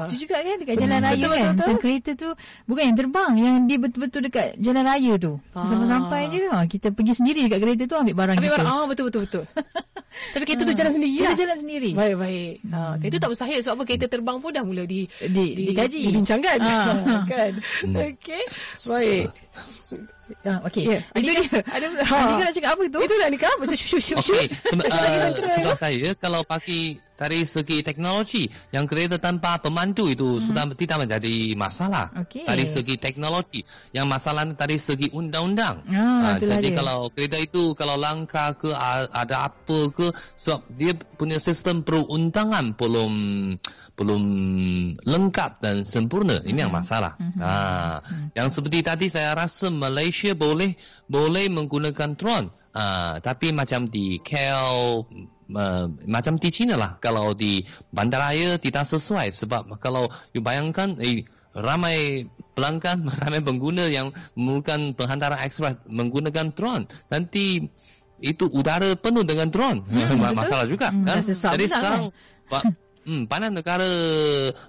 [0.05, 1.41] Itu juga kan dekat jalan raya betul, kan.
[1.41, 2.29] Betul, Macam kereta tu
[2.69, 5.41] bukan yang terbang, yang dia betul-betul dekat jalan raya tu.
[5.57, 5.65] Ah.
[5.65, 8.61] Sampai-sampai je ha, kita pergi sendiri dekat kereta tu ambil barang ambil kita.
[8.61, 8.69] Barang.
[8.69, 9.43] Ah betul betul betul.
[10.37, 11.13] Tapi kereta tu jalan sendiri.
[11.17, 11.37] Kita lah.
[11.41, 11.91] jalan sendiri.
[11.97, 12.53] Baik baik.
[12.69, 12.95] Ha, hmm.
[13.01, 15.99] kereta tak mustahil sebab apa kereta terbang pun dah mula di di, di dikaji.
[16.05, 16.57] Dibincangkan.
[16.61, 16.77] Ha.
[17.33, 17.51] kan.
[17.81, 17.95] Hmm.
[18.13, 18.43] Okey.
[18.93, 19.25] Baik.
[20.45, 20.85] Ah, okey.
[20.85, 21.01] Yeah.
[21.17, 21.49] Itu dia.
[21.65, 22.15] Ada ha.
[22.29, 22.99] Anika nak cakap apa tu?
[23.01, 23.49] Itu lah Anika.
[23.57, 24.13] Macam shu shu.
[24.21, 24.45] Okey.
[24.69, 30.45] Sebab saya kalau pakai dari segi teknologi yang kereta tanpa pemandu itu mm-hmm.
[30.51, 32.43] sudah tidak menjadi masalah okay.
[32.43, 33.63] dari segi teknologi
[33.95, 36.77] yang masalah dari segi undang-undang oh, uh, jadi dia.
[36.77, 38.69] kalau kereta itu kalau langka ke
[39.15, 43.13] ada apa ke sebab dia punya sistem perundangan belum
[43.95, 44.23] belum
[45.07, 46.61] lengkap dan sempurna ini mm-hmm.
[46.67, 47.39] yang masalah mm-hmm.
[47.39, 48.27] uh, mm-hmm.
[48.35, 50.75] yang seperti tadi saya rasa Malaysia boleh
[51.07, 55.07] boleh menggunakan drone uh, tapi macam di KL
[55.53, 57.61] uh, macam di China lah kalau di
[57.93, 62.27] bandaraya tidak sesuai sebab kalau you bayangkan eh, ramai
[62.57, 67.67] pelanggan ramai pengguna yang menggunakan penghantaran ekspres menggunakan drone nanti
[68.23, 72.03] itu udara penuh dengan drone hmm, masalah juga hmm, kan jadi sekarang
[72.49, 72.73] kan?
[73.05, 73.85] Hmm, pandang negara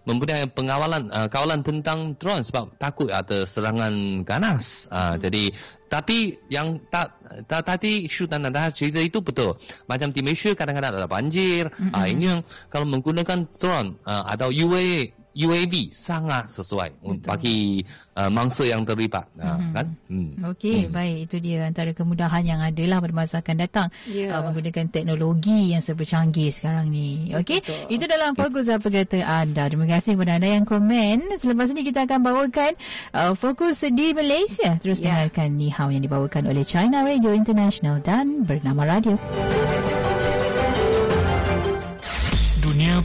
[0.05, 4.93] mempunyai pengawalan uh, kawalan tentang drone sebab takut ada serangan ganas.
[4.93, 5.25] Uh, hmm.
[5.25, 5.43] Jadi
[5.87, 7.14] tapi yang tak
[7.46, 9.55] ta, tadi isu dan anda cerita itu betul.
[9.87, 11.70] Macam di Malaysia kadang-kadang ada banjir.
[11.70, 11.94] Mm-hmm.
[11.94, 17.29] Uh, ini yang kalau menggunakan drone uh, atau UAV UAV sangat sesuai Betul.
[17.29, 17.85] bagi
[18.16, 19.72] uh, mangsa yang terlibat uh, hmm.
[19.77, 20.31] kan hmm.
[20.57, 20.92] okey hmm.
[20.96, 24.33] baik itu dia antara kemudahan yang ada lah pada masa akan datang yeah.
[24.33, 27.61] uh, menggunakan teknologi yang serba canggih sekarang ni okey
[27.92, 32.09] itu dalam fokus apa kata anda terima kasih kepada anda yang komen selepas ini kita
[32.09, 32.72] akan bawakan
[33.12, 35.29] uh, fokus di Malaysia terus yeah.
[35.29, 39.20] dengarkan Ni Hao yang dibawakan oleh China Radio International dan bernama radio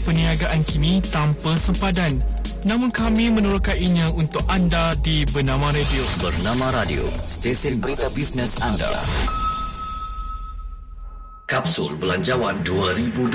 [0.02, 2.18] perniagaan kini tanpa sempadan.
[2.66, 6.04] Namun kami menerokainya untuk anda di Bernama Radio.
[6.22, 8.90] Bernama Radio, stesen berita bisnes anda.
[11.52, 13.28] Kapsul Belanjawan 2020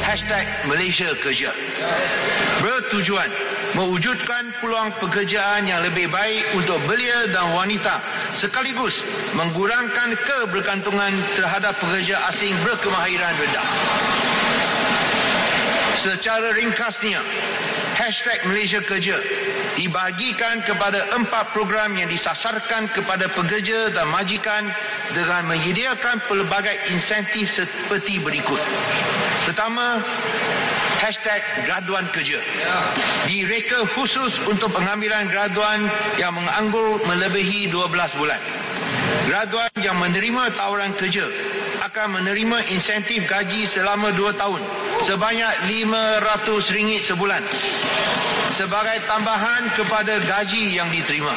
[0.00, 1.52] Hashtag Malaysia Kerja
[2.64, 8.00] Bertujuan mewujudkan peluang pekerjaan yang lebih baik untuk belia dan wanita
[8.36, 13.68] sekaligus mengurangkan kebergantungan terhadap pekerja asing berkemahiran rendah.
[15.96, 17.20] Secara ringkasnya,
[17.96, 19.16] hashtag Malaysia Kerja
[19.76, 24.68] dibahagikan kepada empat program yang disasarkan kepada pekerja dan majikan
[25.16, 28.60] dengan menyediakan pelbagai insentif seperti berikut.
[29.48, 30.00] Pertama,
[31.02, 32.38] hashtag graduan kerja.
[33.26, 37.90] Direka khusus untuk pengambilan graduan yang menganggur melebihi 12
[38.22, 38.38] bulan.
[39.26, 41.26] Graduan yang menerima tawaran kerja
[41.82, 44.62] akan menerima insentif gaji selama 2 tahun
[45.02, 47.42] sebanyak RM500 sebulan
[48.54, 51.34] sebagai tambahan kepada gaji yang diterima.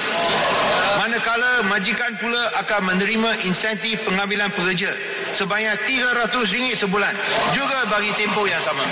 [1.01, 4.93] Manakala majikan pula akan menerima insentif pengambilan pekerja
[5.34, 7.13] sebanyak RM300 sebulan
[7.58, 8.86] juga bagi tempoh yang sama.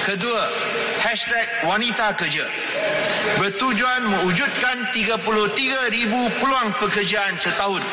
[0.00, 0.42] Kedua,
[1.04, 2.48] hashtag wanita kerja
[3.36, 7.84] bertujuan mewujudkan 33,000 peluang pekerjaan setahun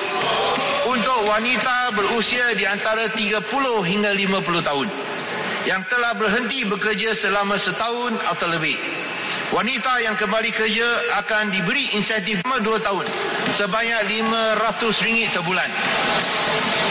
[0.87, 3.43] untuk wanita berusia di antara 30
[3.83, 4.87] hingga 50 tahun
[5.67, 8.96] yang telah berhenti bekerja selama setahun atau lebih.
[9.47, 13.07] Wanita yang kembali kerja akan diberi insentif selama dua tahun
[13.55, 15.69] sebanyak RM500 sebulan.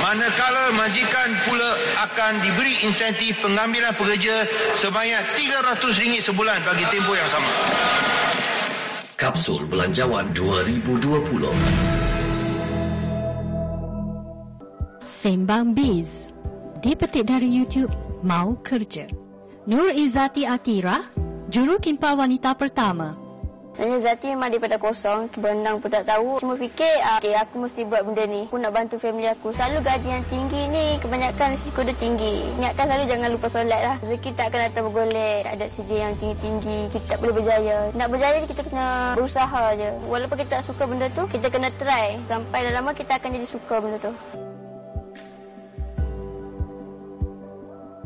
[0.01, 1.71] Manakala majikan pula
[2.09, 7.51] akan diberi insentif pengambilan pekerja sebanyak RM300 sebulan bagi tempoh yang sama.
[9.21, 10.85] Kapsul Belanjawan 2020
[15.01, 16.37] Sembang Biz
[16.85, 17.89] Dipetik dari YouTube
[18.21, 19.09] Mau Kerja
[19.65, 21.01] Nur Izzati Atira
[21.57, 23.17] Juru Kimpa Wanita Pertama.
[23.73, 25.33] Sebenarnya Zati memang daripada kosong.
[25.41, 26.37] Berenang pun tak tahu.
[26.37, 28.45] Cuma fikir uh, okay, Aku mesti buat benda ni.
[28.45, 29.57] Aku nak bantu family aku.
[29.57, 32.45] Selalu gaji yang tinggi ni Kebanyakan risiko dia tinggi.
[32.61, 33.97] Ingatkan selalu jangan lupa solat lah.
[34.05, 35.43] Rezeki tak akan datang bergolek.
[35.49, 37.77] Ada sijil yang tinggi-tinggi Kita tak boleh berjaya.
[37.97, 39.91] Nak berjaya kita kena berusaha je.
[40.13, 42.21] Walaupun kita tak suka benda tu Kita kena try.
[42.29, 44.13] Sampai lama kita akan jadi suka benda tu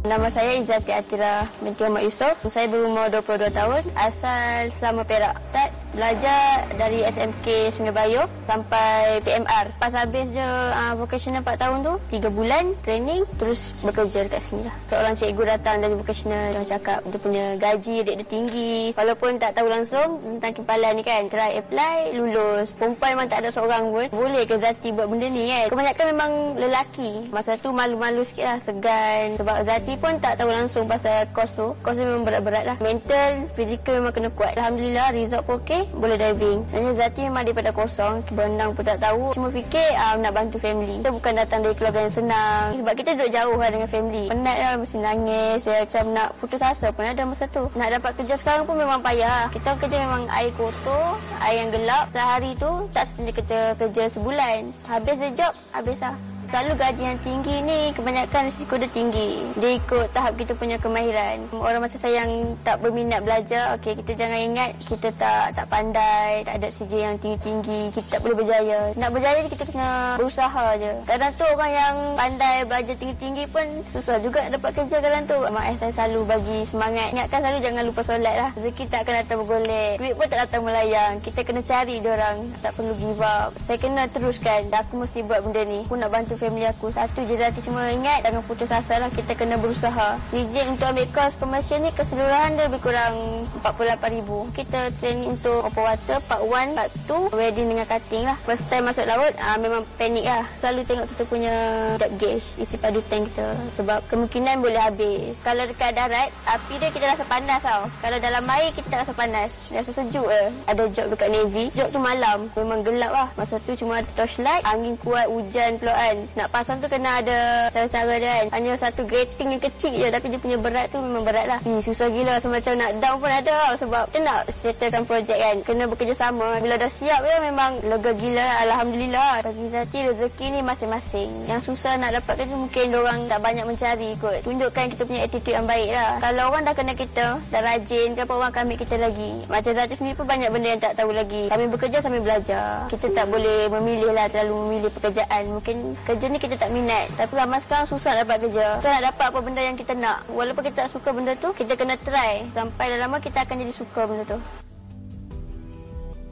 [0.00, 2.40] Nama saya Izzati Atira binti Ahmad Yusof.
[2.48, 3.84] Saya berumur 22 tahun.
[3.92, 5.36] Asal selama Perak.
[5.52, 9.66] Tak belajar dari SMK Sungai Bayo sampai PMR.
[9.78, 14.66] Pas habis je uh, vocational 4 tahun tu, 3 bulan training terus bekerja dekat sini
[14.66, 14.74] lah.
[14.90, 18.94] Seorang cikgu datang dari vocational dia cakap dia punya gaji dia, dia tinggi.
[18.94, 21.22] Walaupun tak tahu langsung tentang kimpalan ni kan.
[21.30, 22.78] Try apply, lulus.
[22.78, 24.06] Perempuan memang tak ada seorang pun.
[24.14, 25.66] Boleh ke Zati buat benda ni kan?
[25.70, 27.10] Kebanyakan memang lelaki.
[27.30, 29.38] Masa tu malu-malu sikit lah, segan.
[29.38, 31.74] Sebab Zati pun tak tahu langsung pasal kos tu.
[31.82, 32.76] Kos tu memang berat-berat lah.
[32.82, 34.54] Mental, fizikal memang kena kuat.
[34.58, 36.66] Alhamdulillah, result pun okey boleh diving.
[36.68, 39.32] Sebenarnya Zati memang daripada kosong, berenang pun tak tahu.
[39.36, 41.00] Cuma fikir um, nak bantu family.
[41.00, 42.64] Kita bukan datang dari keluarga yang senang.
[42.76, 44.24] Sebab kita duduk jauh lah dengan family.
[44.28, 45.60] Penat lah, mesti nangis.
[45.64, 47.64] Ya, macam nak putus asa pun ada masa tu.
[47.76, 49.48] Nak dapat kerja sekarang pun memang payah.
[49.54, 52.04] Kita kerja memang air kotor, air yang gelap.
[52.10, 54.74] Sehari tu tak seperti kerja, kerja sebulan.
[54.88, 56.16] Habis dia job, habis lah.
[56.50, 59.38] Selalu gaji yang tinggi ni kebanyakan risiko dia tinggi.
[59.54, 61.46] Dia ikut tahap kita punya kemahiran.
[61.54, 66.42] Orang macam saya yang tak berminat belajar, okey kita jangan ingat kita tak tak pandai,
[66.42, 68.90] tak ada CJ yang tinggi-tinggi, kita tak boleh berjaya.
[68.98, 70.92] Nak berjaya kita kena berusaha je.
[71.06, 75.38] Kadang tu orang yang pandai belajar tinggi-tinggi pun susah juga dapat kerja kadang tu.
[75.54, 77.14] Mak ayah saya selalu bagi semangat.
[77.14, 78.50] Ingatkan selalu jangan lupa solat lah.
[78.58, 80.02] Rezeki tak akan datang bergolek.
[80.02, 81.14] Duit pun tak datang melayang.
[81.22, 82.42] Kita kena cari dia orang.
[82.58, 83.54] Tak perlu give up.
[83.62, 84.66] Saya kena teruskan.
[84.74, 85.86] Aku mesti buat benda ni.
[85.86, 86.88] Aku nak bantu family aku.
[86.88, 89.12] Satu je Zati cuma ingat jangan putus asa lah.
[89.12, 90.16] Kita kena berusaha.
[90.32, 94.30] Izin untuk ambil kos komersial ni keseluruhan dia lebih kurang RM48,000.
[94.56, 98.36] Kita training untuk open water, part 1, part 2, wedding dengan cutting lah.
[98.48, 100.48] First time masuk laut, uh, memang panik lah.
[100.64, 101.54] Selalu tengok kita punya
[102.00, 103.52] depth gauge, isi padu tank kita.
[103.76, 105.36] Sebab kemungkinan boleh habis.
[105.44, 107.84] Kalau dekat darat, api dia kita rasa panas tau.
[108.00, 109.50] Kalau dalam air, kita rasa panas.
[109.68, 110.44] Rasa sejuk je.
[110.64, 111.68] Ada job dekat Navy.
[111.76, 112.48] Job tu malam.
[112.56, 113.28] Memang gelap lah.
[113.36, 116.16] Masa tu cuma ada torchlight, angin kuat, hujan pula kan.
[116.38, 118.46] Nak pasang tu kena ada cara-cara dia kan.
[118.54, 121.58] Hanya satu grating yang kecil je tapi dia punya berat tu memang berat lah.
[121.66, 123.72] Ih, susah gila semacam nak down pun ada tau.
[123.86, 125.56] Sebab kita nak settlekan projek kan.
[125.66, 126.62] Kena bekerjasama.
[126.62, 128.56] Bila dah siap ya memang lega gila lah.
[128.68, 129.34] Alhamdulillah.
[129.42, 131.30] Bagi Zati rezeki ni masing-masing.
[131.50, 134.38] Yang susah nak dapat kerja mungkin orang tak banyak mencari kot.
[134.46, 136.12] Tunjukkan kita punya attitude yang baik lah.
[136.22, 139.32] Kalau orang dah kena kita, dah rajin, kenapa orang akan ambil kita lagi?
[139.50, 141.42] Macam Zati sendiri pun banyak benda yang tak tahu lagi.
[141.50, 142.86] Kami bekerja sambil belajar.
[142.86, 145.42] Kita tak boleh memilih lah terlalu memilih pekerjaan.
[145.50, 147.08] Mungkin kerja ni kita tak minat.
[147.16, 148.82] Tapi zaman sekarang susah dapat kerja.
[148.82, 150.26] Susah nak dapat apa benda yang kita nak.
[150.28, 152.44] Walaupun kita tak suka benda tu, kita kena try.
[152.52, 154.38] Sampai lama kita akan jadi suka benda tu.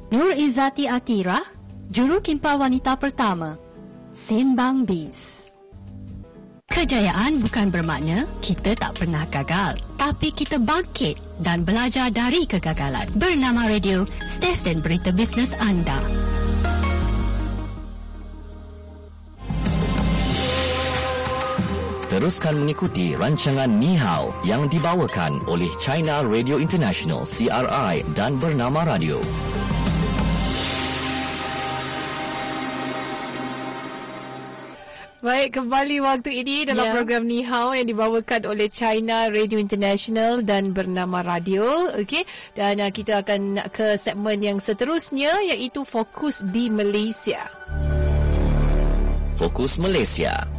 [0.09, 1.37] Nur Izzati Atira
[1.92, 3.61] Juru Kimpa Wanita Pertama
[4.09, 5.48] Sembang Biz
[6.68, 13.09] Kejayaan bukan bermakna kita tak pernah gagal, tapi kita bangkit dan belajar dari kegagalan.
[13.18, 15.98] Bernama Radio, stesen berita bisnes anda.
[22.18, 29.22] Teruskan mengikuti rancangan Ni Hao yang dibawakan oleh China Radio International CRI dan Bernama Radio.
[35.22, 36.94] Baik, kembali waktu ini dalam yeah.
[36.98, 41.87] program Ni Hao yang dibawakan oleh China Radio International dan bernama Radio.
[42.02, 42.26] Okey,
[42.59, 47.46] dan uh, kita akan ke segmen yang seterusnya iaitu fokus di Malaysia.
[49.38, 50.58] Fokus Malaysia.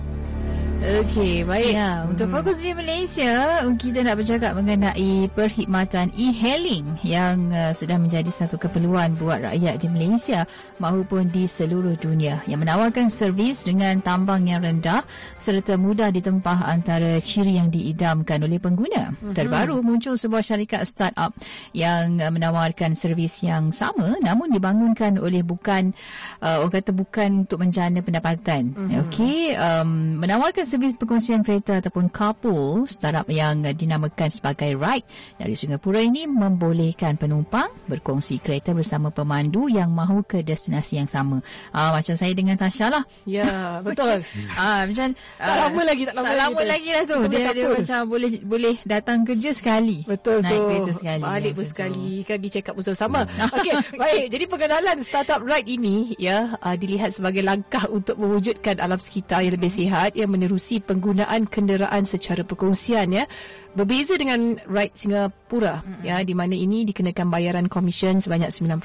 [0.79, 1.75] Okey, baik.
[1.75, 8.31] Ya, untuk fokus di Malaysia, kita nak bercakap mengenai perkhidmatan e-hailing yang uh, sudah menjadi
[8.31, 10.47] satu keperluan buat rakyat di Malaysia
[10.79, 15.03] maupun di seluruh dunia yang menawarkan servis dengan tambang yang rendah
[15.35, 19.11] serta mudah ditempah antara ciri yang diidamkan oleh pengguna.
[19.11, 19.35] Mm-hmm.
[19.35, 21.35] Terbaru muncul sebuah syarikat startup
[21.75, 25.91] yang uh, menawarkan servis yang sama namun dibangunkan oleh bukan
[26.39, 28.71] uh, orang kata bukan untuk menjana pendapatan.
[28.71, 28.99] Mm-hmm.
[29.03, 35.09] Okey, um, menawarkan servis perkongsian kereta ataupun carpool startup yang dinamakan sebagai Ride
[35.41, 41.41] dari Singapura ini membolehkan penumpang berkongsi kereta bersama pemandu yang mahu ke destinasi yang sama.
[41.73, 43.01] Ah macam saya dengan Tasha lah.
[43.25, 43.49] Ya,
[43.85, 44.21] betul.
[44.53, 47.19] ah macam tak uh, lama lagi tak lama, tak lama lagi, lagi lah tu.
[47.25, 50.05] Dia, dia, dia macam boleh boleh datang kerja sekali.
[50.05, 50.67] Betul naik tu.
[50.69, 51.23] kereta sekali.
[51.25, 53.25] Balik pun sekali kan di check up bersama-sama.
[53.57, 54.25] Okey, baik.
[54.29, 59.57] Jadi pengenalan startup Ride ini ya uh, dilihat sebagai langkah untuk mewujudkan alam sekitar yang
[59.57, 63.23] lebih sihat yang menerusi menerusi penggunaan kenderaan secara perkongsian ya.
[63.71, 66.03] Berbeza dengan Ride Singapura mm-hmm.
[66.03, 68.75] ya di mana ini dikenakan bayaran komisen sebanyak 9%.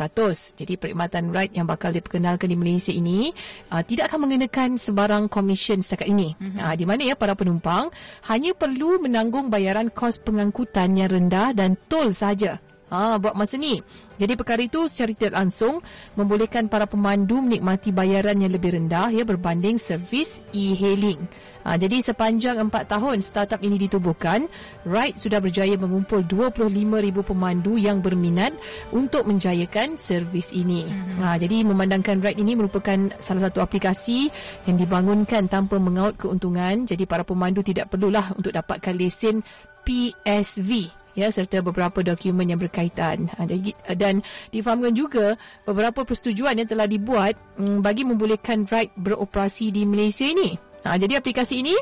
[0.55, 3.35] Jadi perkhidmatan Ride yang bakal diperkenalkan di Malaysia ini
[3.75, 6.39] uh, tidak akan mengenakan sebarang komisen setakat ini.
[6.39, 6.63] Mm-hmm.
[6.63, 7.91] Uh, di mana ya para penumpang
[8.31, 12.63] hanya perlu menanggung bayaran kos pengangkutan yang rendah dan tol saja.
[12.95, 13.83] Ha, buat masa ni.
[14.15, 15.83] Jadi perkara itu secara tidak langsung
[16.15, 21.27] membolehkan para pemandu menikmati bayaran yang lebih rendah ya berbanding servis e-hailing.
[21.65, 24.47] Ha, jadi sepanjang 4 tahun startup ini ditubuhkan,
[24.85, 28.53] Ride sudah berjaya mengumpul 25,000 pemandu yang berminat
[28.93, 30.85] untuk menjayakan servis ini.
[31.25, 34.29] Ha, jadi memandangkan Ride ini merupakan salah satu aplikasi
[34.69, 36.85] yang dibangunkan tanpa mengaut keuntungan.
[36.85, 39.41] Jadi para pemandu tidak perlulah untuk dapatkan lesen
[39.89, 43.47] PSV ya serta beberapa dokumen yang berkaitan ha,
[43.95, 50.27] dan difahamkan juga beberapa persetujuan yang telah dibuat mm, bagi membolehkan ride beroperasi di Malaysia
[50.27, 51.73] ini Ha, jadi aplikasi ini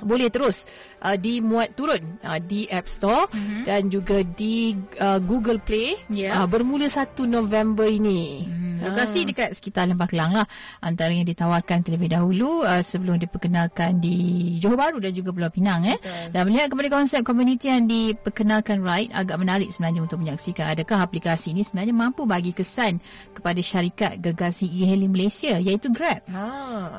[0.00, 0.64] boleh terus
[1.04, 3.62] uh, dimuat turun uh, di App Store mm-hmm.
[3.68, 6.40] dan juga di uh, Google Play yeah.
[6.40, 8.48] uh, bermula 1 November ini.
[8.48, 8.63] Mm.
[8.90, 9.26] Lokasi ha.
[9.32, 10.46] dekat sekitar Lembah Kelang lah.
[10.80, 15.86] Antara yang ditawarkan terlebih dahulu uh, sebelum diperkenalkan di Johor Bahru dan juga Pulau Pinang.
[15.88, 15.98] Eh.
[16.30, 21.54] Dan melihat kepada konsep komuniti yang diperkenalkan Ride agak menarik sebenarnya untuk menyaksikan adakah aplikasi
[21.54, 22.98] ini sebenarnya mampu bagi kesan
[23.32, 26.20] kepada syarikat gegasi e-hailing Malaysia iaitu Grab.
[26.28, 26.46] Ha.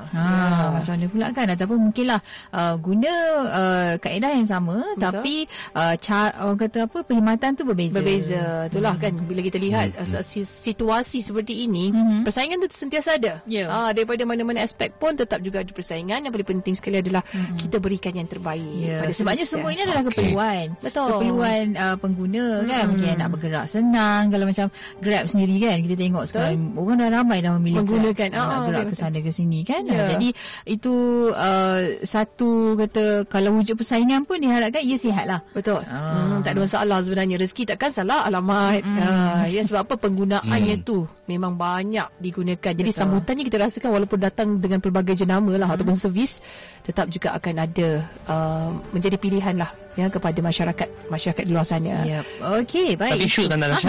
[0.10, 0.24] ha.
[0.24, 0.66] Ya.
[0.72, 1.48] Macam mana pula kan?
[1.52, 2.20] Ataupun mungkinlah
[2.56, 3.14] uh, guna
[3.52, 5.04] uh, kaedah yang sama Betul.
[5.04, 5.36] tapi
[5.76, 7.96] uh, cara, orang kata apa perkhidmatan tu berbeza.
[8.00, 8.44] Berbeza.
[8.72, 9.04] Itulah hmm.
[9.04, 10.16] kan bila kita lihat hmm.
[10.16, 12.22] uh, situasi seperti ini ini mm-hmm.
[12.24, 13.44] persaingan tu sentiasa ada.
[13.44, 13.68] Yeah.
[13.68, 16.24] Ah daripada mana-mana aspek pun tetap juga ada persaingan.
[16.24, 17.60] Yang paling penting sekali adalah mm-hmm.
[17.60, 19.04] kita berikan yang terbaik yeah.
[19.04, 20.10] pada sebabnya semua ini adalah okay.
[20.16, 20.66] keperluan.
[20.80, 21.10] Betul.
[21.12, 22.72] Keperluan uh, pengguna mm-hmm.
[22.72, 24.68] kan mungkin nak bergerak senang kalau macam
[25.04, 26.32] Grab sendiri kan kita tengok Betul.
[26.32, 29.60] sekarang orang dah ramai dah memilih menggunakan Grab, ah, nak gerak ke sana ke sini
[29.68, 29.84] kan.
[29.84, 30.08] Yeah.
[30.16, 30.30] Jadi
[30.72, 30.96] itu
[31.36, 35.40] uh, satu kata kalau wujud persaingan pun diharapkan ia sihat lah.
[35.52, 35.84] Betul.
[35.86, 36.16] Ah.
[36.16, 38.86] Hmm, tak ada masalah sebenarnya rezeki takkan salah alamat.
[38.86, 38.98] Mm.
[39.02, 40.86] Uh, ya sebab apa penggunaannya mm.
[40.86, 42.72] tu memang banyak digunakan.
[42.78, 43.00] Jadi Betul.
[43.02, 45.76] sambutannya kita rasakan walaupun datang dengan pelbagai jenama lah hmm.
[45.82, 46.46] ataupun servis
[46.86, 47.90] tetap juga akan ada
[48.30, 52.04] uh, menjadi pilihan lah ya kepada masyarakat masyarakat di luar sana.
[52.04, 52.26] Yep.
[52.62, 53.18] Okey, baik.
[53.18, 53.80] Tapi shoot Tanda uh,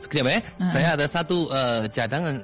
[0.00, 0.40] sekejap eh.
[0.62, 0.70] Uh.
[0.70, 2.34] Saya ada satu uh, cadangan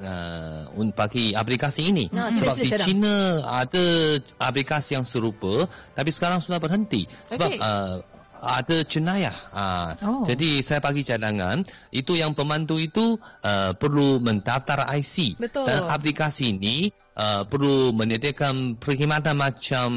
[0.76, 2.10] uh, bagi aplikasi ini.
[2.12, 7.08] No, Sebab di China ada aplikasi yang serupa tapi sekarang sudah berhenti.
[7.30, 7.62] Sebab okay.
[7.62, 8.15] uh,
[8.46, 9.34] ada jenayah.
[9.52, 9.64] Ha.
[10.06, 10.22] Oh.
[10.22, 15.36] Jadi saya bagi cadangan, itu yang pemandu itu uh, perlu mendaftar IC.
[15.36, 15.66] Betul.
[15.66, 19.88] Dan aplikasi ini uh, perlu menyediakan perkhidmatan macam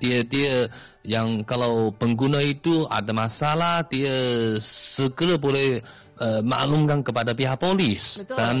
[0.00, 0.72] dia dia
[1.04, 4.12] yang kalau pengguna itu ada masalah, dia
[4.60, 5.80] segera boleh
[6.20, 8.22] uh, maklumkan kepada pihak polis.
[8.22, 8.36] Betul.
[8.36, 8.56] Dan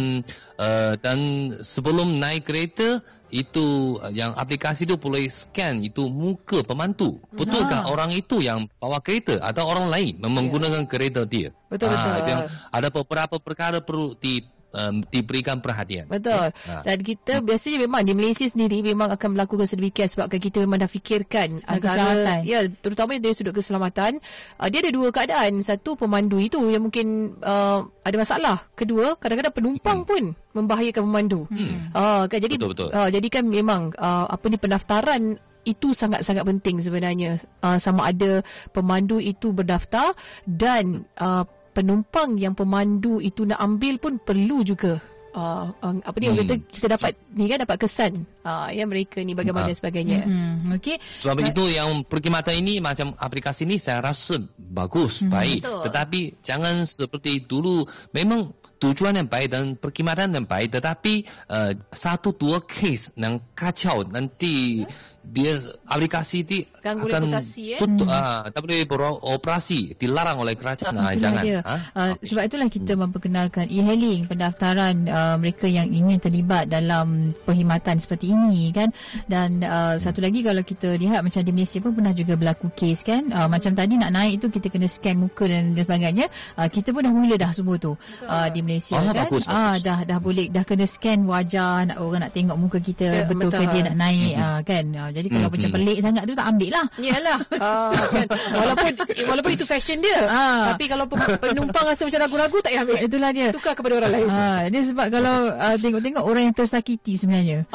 [0.58, 1.18] uh, dan
[1.60, 7.20] sebelum naik kereta, itu uh, yang aplikasi itu boleh scan itu muka pemandu.
[7.34, 10.88] Betulkah orang itu yang bawa kereta atau orang lain menggunakan ya.
[10.88, 11.52] kereta dia?
[11.68, 12.48] Betul ha, betul.
[12.72, 14.40] ada beberapa perkara perlu di
[14.72, 16.08] um, diberikan perhatian.
[16.08, 16.52] Betul.
[16.52, 16.82] Ha.
[16.84, 20.90] Dan kita biasanya memang di Malaysia sendiri memang akan melakukan sedemikian sebab kita memang dah
[20.90, 24.20] fikirkan antara ya terutama dari sudut keselamatan
[24.60, 25.60] uh, dia ada dua keadaan.
[25.64, 28.56] Satu pemandu itu yang mungkin uh, ada masalah.
[28.76, 30.08] Kedua kadang-kadang penumpang hmm.
[30.08, 30.22] pun
[30.56, 31.40] membahayakan pemandu.
[31.48, 31.92] Hmm.
[31.94, 32.88] Uh, kan jadi betul, betul.
[32.92, 38.40] Uh, jadi kan memang uh, apa ni pendaftaran itu sangat-sangat penting sebenarnya uh, sama ada
[38.72, 40.16] pemandu itu berdaftar
[40.48, 41.44] dan uh,
[41.78, 44.98] penumpang yang pemandu itu nak ambil pun perlu juga
[45.30, 46.38] uh, uh, apa ni hmm.
[46.42, 49.78] kita kita dapat ni kan dapat kesan uh, ya mereka ni bagaimana uh.
[49.78, 50.74] sebagainya hmm.
[50.74, 55.30] okey sebab uh, itu yang perkhidmatan ini macam aplikasi ni saya rasa bagus hmm.
[55.30, 55.82] baik Betul.
[55.86, 62.34] tetapi jangan seperti dulu memang tujuan yang baik dan perkhidmatan yang baik tetapi uh, satu
[62.34, 64.82] dua case yang kacau nanti
[65.24, 66.40] dia aplikasi
[66.80, 67.80] Ganggu akan reputasi, eh?
[67.82, 70.94] tutup ah tak boleh beroperasi dilarang oleh kerajaan.
[70.96, 71.44] Ah, Itulah jangan.
[71.44, 71.60] dia.
[71.64, 77.98] ah Uh, sebab itulah kita memperkenalkan e-hailing pendaftaran uh, mereka yang ingin terlibat dalam perkhidmatan
[77.98, 78.94] seperti ini kan?
[79.26, 83.02] Dan uh, satu lagi kalau kita lihat macam di Malaysia pun pernah juga berlaku kes
[83.02, 83.28] kan?
[83.28, 86.26] Uh, macam tadi nak naik tu kita kena scan muka dan, dan sebagainya.
[86.54, 89.26] Uh, kita pun dah mula dah semua tu uh, di Malaysia Ah, kan?
[89.26, 89.82] bagus, ah bagus.
[89.84, 93.50] dah dah boleh dah kena scan wajah nak orang nak tengok muka kita Ya, betul
[93.50, 94.84] ke dia nak naik uh, kan?
[94.94, 95.54] Uh, jadi kalau Mhm.
[95.54, 98.26] macam pelik sangat tu tak ambil lah Yalah ah, kan.
[98.50, 98.92] Walaupun
[99.26, 100.72] Walaupun itu fashion dia Ah.
[100.72, 104.28] Tapi kalau penumpang rasa macam ragu-ragu Tak payah ambil itulah dia Tukar kepada orang lain
[104.28, 107.64] Ha, dia sebab kalau uh, tengok-tengok orang yang tersakiti sebenarnya.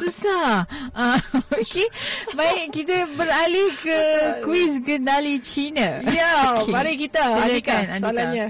[0.00, 0.64] Susah.
[0.96, 1.20] Uh,
[1.60, 1.84] Okey.
[2.32, 3.98] Baik, kita beralih ke
[4.40, 6.00] kuis kendali Cina.
[6.08, 6.72] Ya Okey.
[6.72, 8.00] Mari kita Silakan, Andika Andika.
[8.00, 8.46] Soalannya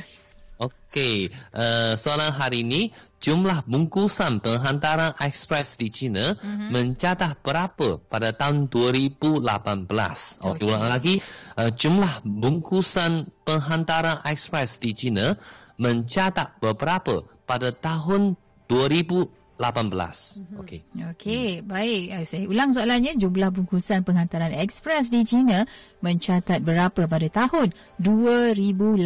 [0.96, 2.88] Okey, uh, soalan hari ini
[3.20, 6.72] jumlah bungkusan penghantaran ekspres di China mm-hmm.
[6.72, 9.44] mencatat berapa pada tahun 2018?
[9.44, 10.64] Oh, Okey.
[10.64, 11.20] diulang lagi,
[11.60, 15.36] uh, jumlah bungkusan penghantaran ekspres di China
[15.76, 19.36] mencatat berapa pada tahun 2018?
[20.44, 20.60] Mm-hmm.
[20.60, 20.80] Okey.
[21.16, 22.04] Okey, baik.
[22.12, 23.16] Uh, Saya ulang soalannya.
[23.16, 25.64] Jumlah bungkusan penghantaran ekspres di China
[26.04, 29.00] mencatat berapa pada tahun 2018?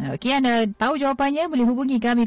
[0.00, 2.26] Uh, Okey, anda tahu jawapannya boleh hubungi kami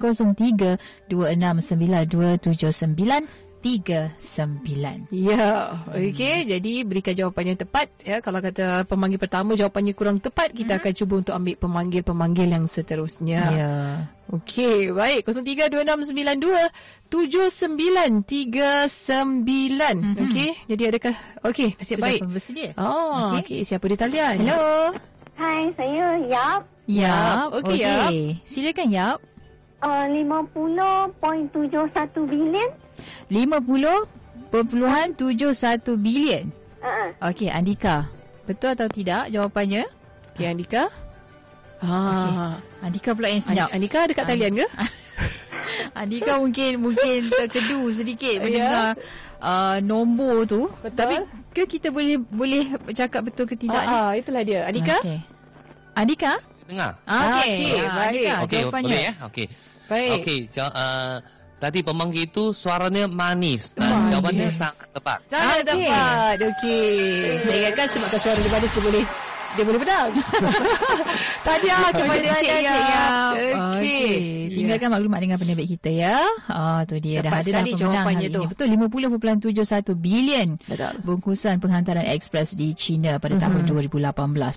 [3.64, 5.08] 0326927939.
[5.16, 6.44] Ya, okey.
[6.52, 7.88] Jadi berikan jawapan yang tepat.
[8.04, 12.68] Ya, kalau kata pemanggil pertama jawapannya kurang tepat, kita akan cuba untuk ambil pemanggil-pemanggil yang
[12.68, 13.42] seterusnya.
[13.56, 14.12] Ya.
[14.32, 15.24] Okey, baik.
[15.28, 17.08] 0326927939.
[19.48, 20.24] Mm-hmm.
[20.28, 21.16] Okey, jadi adakah...
[21.48, 22.20] Okey, nasib Sudah baik.
[22.28, 22.72] bersedia?
[22.76, 23.64] Oh, okey.
[23.64, 24.44] Okay, siapa di talian?
[24.44, 24.92] Hello.
[25.34, 26.62] Hai, saya Yap.
[26.88, 27.64] Yap.
[27.64, 28.12] Okey, Yap.
[28.44, 29.33] Silakan Yap.
[29.84, 31.12] Uh, 50.71
[32.24, 32.70] bilion.
[33.28, 34.56] 50.71
[36.00, 36.46] bilion.
[36.80, 37.10] Uh-uh.
[37.28, 38.08] Okey, Andika.
[38.44, 39.84] Betul atau tidak jawapannya?
[40.32, 40.88] Okey, Andika.
[41.84, 43.50] Ah, Andika pula yang okay.
[43.52, 43.68] senyap.
[43.76, 44.68] Andika dekat talian ke?
[46.00, 48.44] Andika mungkin mungkin terkedu sedikit Ya.
[48.44, 48.96] mendengar
[49.40, 50.72] uh, nombor tu.
[50.80, 50.96] Betul.
[50.96, 51.16] Tapi
[51.52, 52.64] ke kita boleh boleh
[52.96, 53.84] cakap betul ke tidak?
[53.84, 54.64] Ah, ah, itulah dia.
[54.64, 54.96] Andika?
[55.04, 55.20] Okey.
[55.94, 56.40] Andika?
[56.64, 56.96] Dengar?
[57.04, 57.52] Ah, Okey.
[57.52, 58.08] okey, Ah, baik.
[58.08, 58.88] Andika, Okey, jawapannya.
[58.88, 59.14] boleh ya?
[59.28, 59.48] Okey.
[59.86, 60.10] Baik.
[60.18, 61.16] Okey, ja- uh,
[61.58, 64.10] tadi pemanggil itu suaranya manis dan Manis.
[64.10, 65.20] jawapannya sangat tepat.
[65.28, 65.68] Sangat Okey.
[65.86, 66.36] dapat.
[66.42, 66.96] Okey.
[67.40, 69.04] Saya ingatkan sebabkan suara dia manis dia boleh
[69.54, 70.10] dia boleh pedang.
[71.46, 72.90] Tahniah kepada Kepada Cik Cik Yap.
[72.90, 73.34] Yap.
[73.78, 74.10] Okey.
[74.54, 76.18] Tinggalkan maklumat dengan penerbit kita ya.
[76.48, 78.42] Ah tu dia Tepat dah ada dah jawapannya tu.
[78.42, 78.50] ini.
[78.50, 80.94] Betul 50.71 bilion Betul.
[81.02, 84.02] bungkusan penghantaran ekspres di China pada tahun 2018.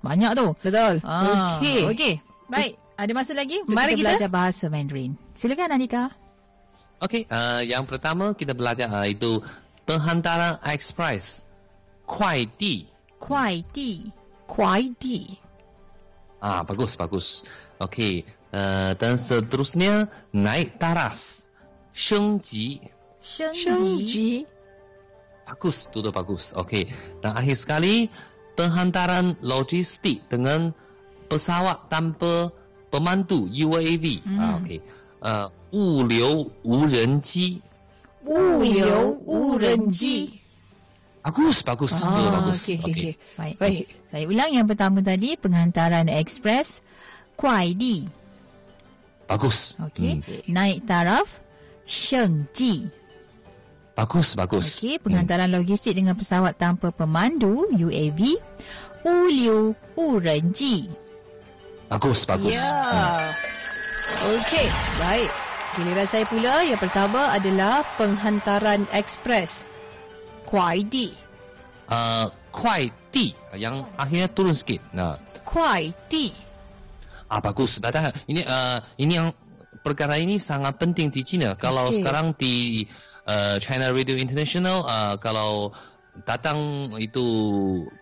[0.01, 0.47] Banyak tu.
[0.61, 0.95] Betul.
[1.03, 1.81] Ah, Okey.
[1.93, 2.14] Okey.
[2.47, 2.72] Baik.
[2.97, 5.12] Ada masa lagi untuk Mari kita, kita- belajar bahasa Mandarin.
[5.36, 6.05] Silakan Anika.
[6.97, 9.44] Okey, uh, yang pertama kita belajar uh, itu
[9.84, 11.44] penghantaran ekspres,
[12.09, 12.88] kuai di.
[13.20, 14.09] Kuai ti.
[14.49, 15.28] Kuai di.
[16.40, 17.44] Ah, bagus, bagus.
[17.76, 18.24] Okey,
[18.57, 21.20] uh, dan seterusnya naik taraf,
[21.92, 22.80] 升级.
[23.26, 24.47] Sheng Shengji.
[25.51, 26.55] Bagus, itu bagus.
[26.55, 26.86] Okey,
[27.26, 28.07] dan akhir sekali
[28.55, 30.70] penghantaran logistik dengan
[31.26, 32.55] pesawat tanpa
[32.95, 34.05] pemandu UAV.
[34.26, 34.39] Hmm.
[34.39, 34.80] Ah, okey.
[35.22, 37.61] Uh, 物流无人机.
[38.26, 40.41] 物流无人机。
[41.24, 42.01] Bagus, bagus.
[42.01, 42.59] Ah, itu bagus.
[42.65, 43.13] okey, okey, okey.
[43.38, 43.55] Baik.
[43.61, 43.86] Baik.
[44.09, 46.82] Saya ulang yang pertama tadi penghantaran ekspres
[47.38, 48.09] kuai di.
[49.30, 49.78] Bagus.
[49.78, 50.19] Okey.
[50.19, 50.49] Hmm.
[50.49, 51.30] Naik taraf
[51.86, 52.89] Shengji.
[53.93, 54.82] Bagus, bagus.
[54.82, 58.39] Okey, penghantaran logistik dengan pesawat tanpa pemandu UAV
[59.05, 60.89] Uliu Urenji.
[61.87, 62.55] Bagus, bagus.
[62.55, 63.30] Ya.
[64.37, 64.66] Okey,
[64.99, 65.30] baik.
[65.76, 66.64] Giliran saya pula.
[66.66, 69.62] Yang pertama adalah penghantaran ekspres.
[70.47, 71.11] Kuai di.
[71.87, 72.26] Uh,
[72.57, 74.80] 快递 yang akhirnya turun sikit.
[74.97, 76.32] Nah, Kuai di.
[77.28, 77.82] ah bagus.
[77.82, 79.28] Datang ini uh, ini yang
[79.84, 81.53] perkara ini sangat penting di China.
[81.59, 82.01] Kalau Okey.
[82.01, 82.87] sekarang di
[83.28, 85.74] uh, China Radio International uh, kalau
[86.24, 87.26] datang itu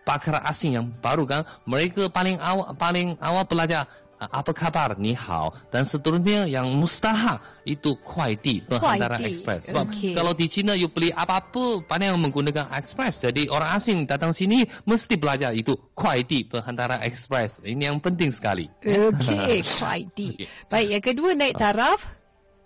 [0.07, 3.89] pakar asing yang baru kan mereka paling awal paling awal belajar
[4.19, 4.97] apa khabar?
[4.97, 5.53] Ni hao.
[5.69, 9.69] Dan seterusnya yang mustaha itu kuaiti penghantaran express.
[9.73, 10.15] Sebab okay.
[10.15, 13.25] kalau di China you beli apa-apa banyak yang menggunakan express.
[13.25, 17.61] Jadi orang asing datang sini mesti belajar itu kuaiti penghantaran express.
[17.65, 18.71] Ini yang penting sekali.
[18.81, 20.49] Okay kuaiti okay.
[20.71, 22.01] baik yang kedua naik taraf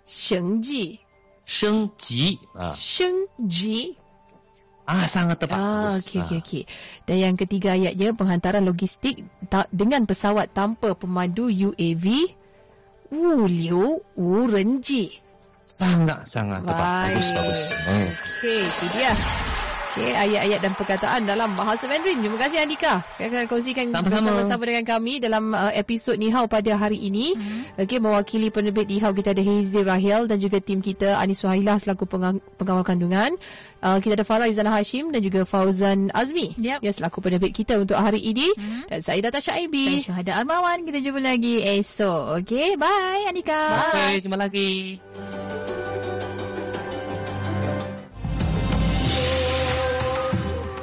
[0.05, 1.01] shengji
[1.45, 2.71] shengji uh.
[2.71, 2.75] Ha.
[2.75, 3.97] shengji
[4.89, 6.01] ah sangat tepat Ah, bagus.
[6.01, 6.25] okey, Ah.
[6.25, 6.63] okey, okey.
[7.03, 12.05] Dan yang ketiga ayatnya penghantaran logistik ta- dengan pesawat tanpa pemandu UAV
[13.09, 15.13] Wu Liu Wu Renji.
[15.63, 17.13] Sangat-sangat tepat.
[17.13, 17.61] Bagus, bagus.
[17.85, 18.09] Hmm.
[18.09, 19.13] Okey, itu dia.
[19.99, 22.23] Okey, ayat-ayat dan perkataan dalam bahasa Mandarin.
[22.23, 23.03] Terima kasih Andika.
[23.19, 24.07] Yang akan kongsikan Sama-sama.
[24.39, 27.35] bersama-sama dengan kami dalam uh, episod Ni Hao pada hari ini.
[27.35, 27.83] Hmm.
[27.83, 31.75] Okey, mewakili penerbit Ni Hao kita ada Hazy Rahel dan juga tim kita Anis Suhailah
[31.83, 33.35] selaku pengang- pengawal kandungan.
[33.83, 36.55] Uh, kita ada Farah Izana Hashim dan juga Fauzan Azmi.
[36.55, 36.79] Yep.
[36.79, 38.47] Ya, selaku penerbit kita untuk hari ini.
[38.55, 38.87] Hmm.
[38.87, 39.99] Dan saya Data Saya Syaibi.
[39.99, 40.87] Syuhada Armawan.
[40.87, 42.39] Kita jumpa lagi esok.
[42.47, 43.91] Okay, bye Anika.
[43.91, 44.95] Okey, jumpa lagi.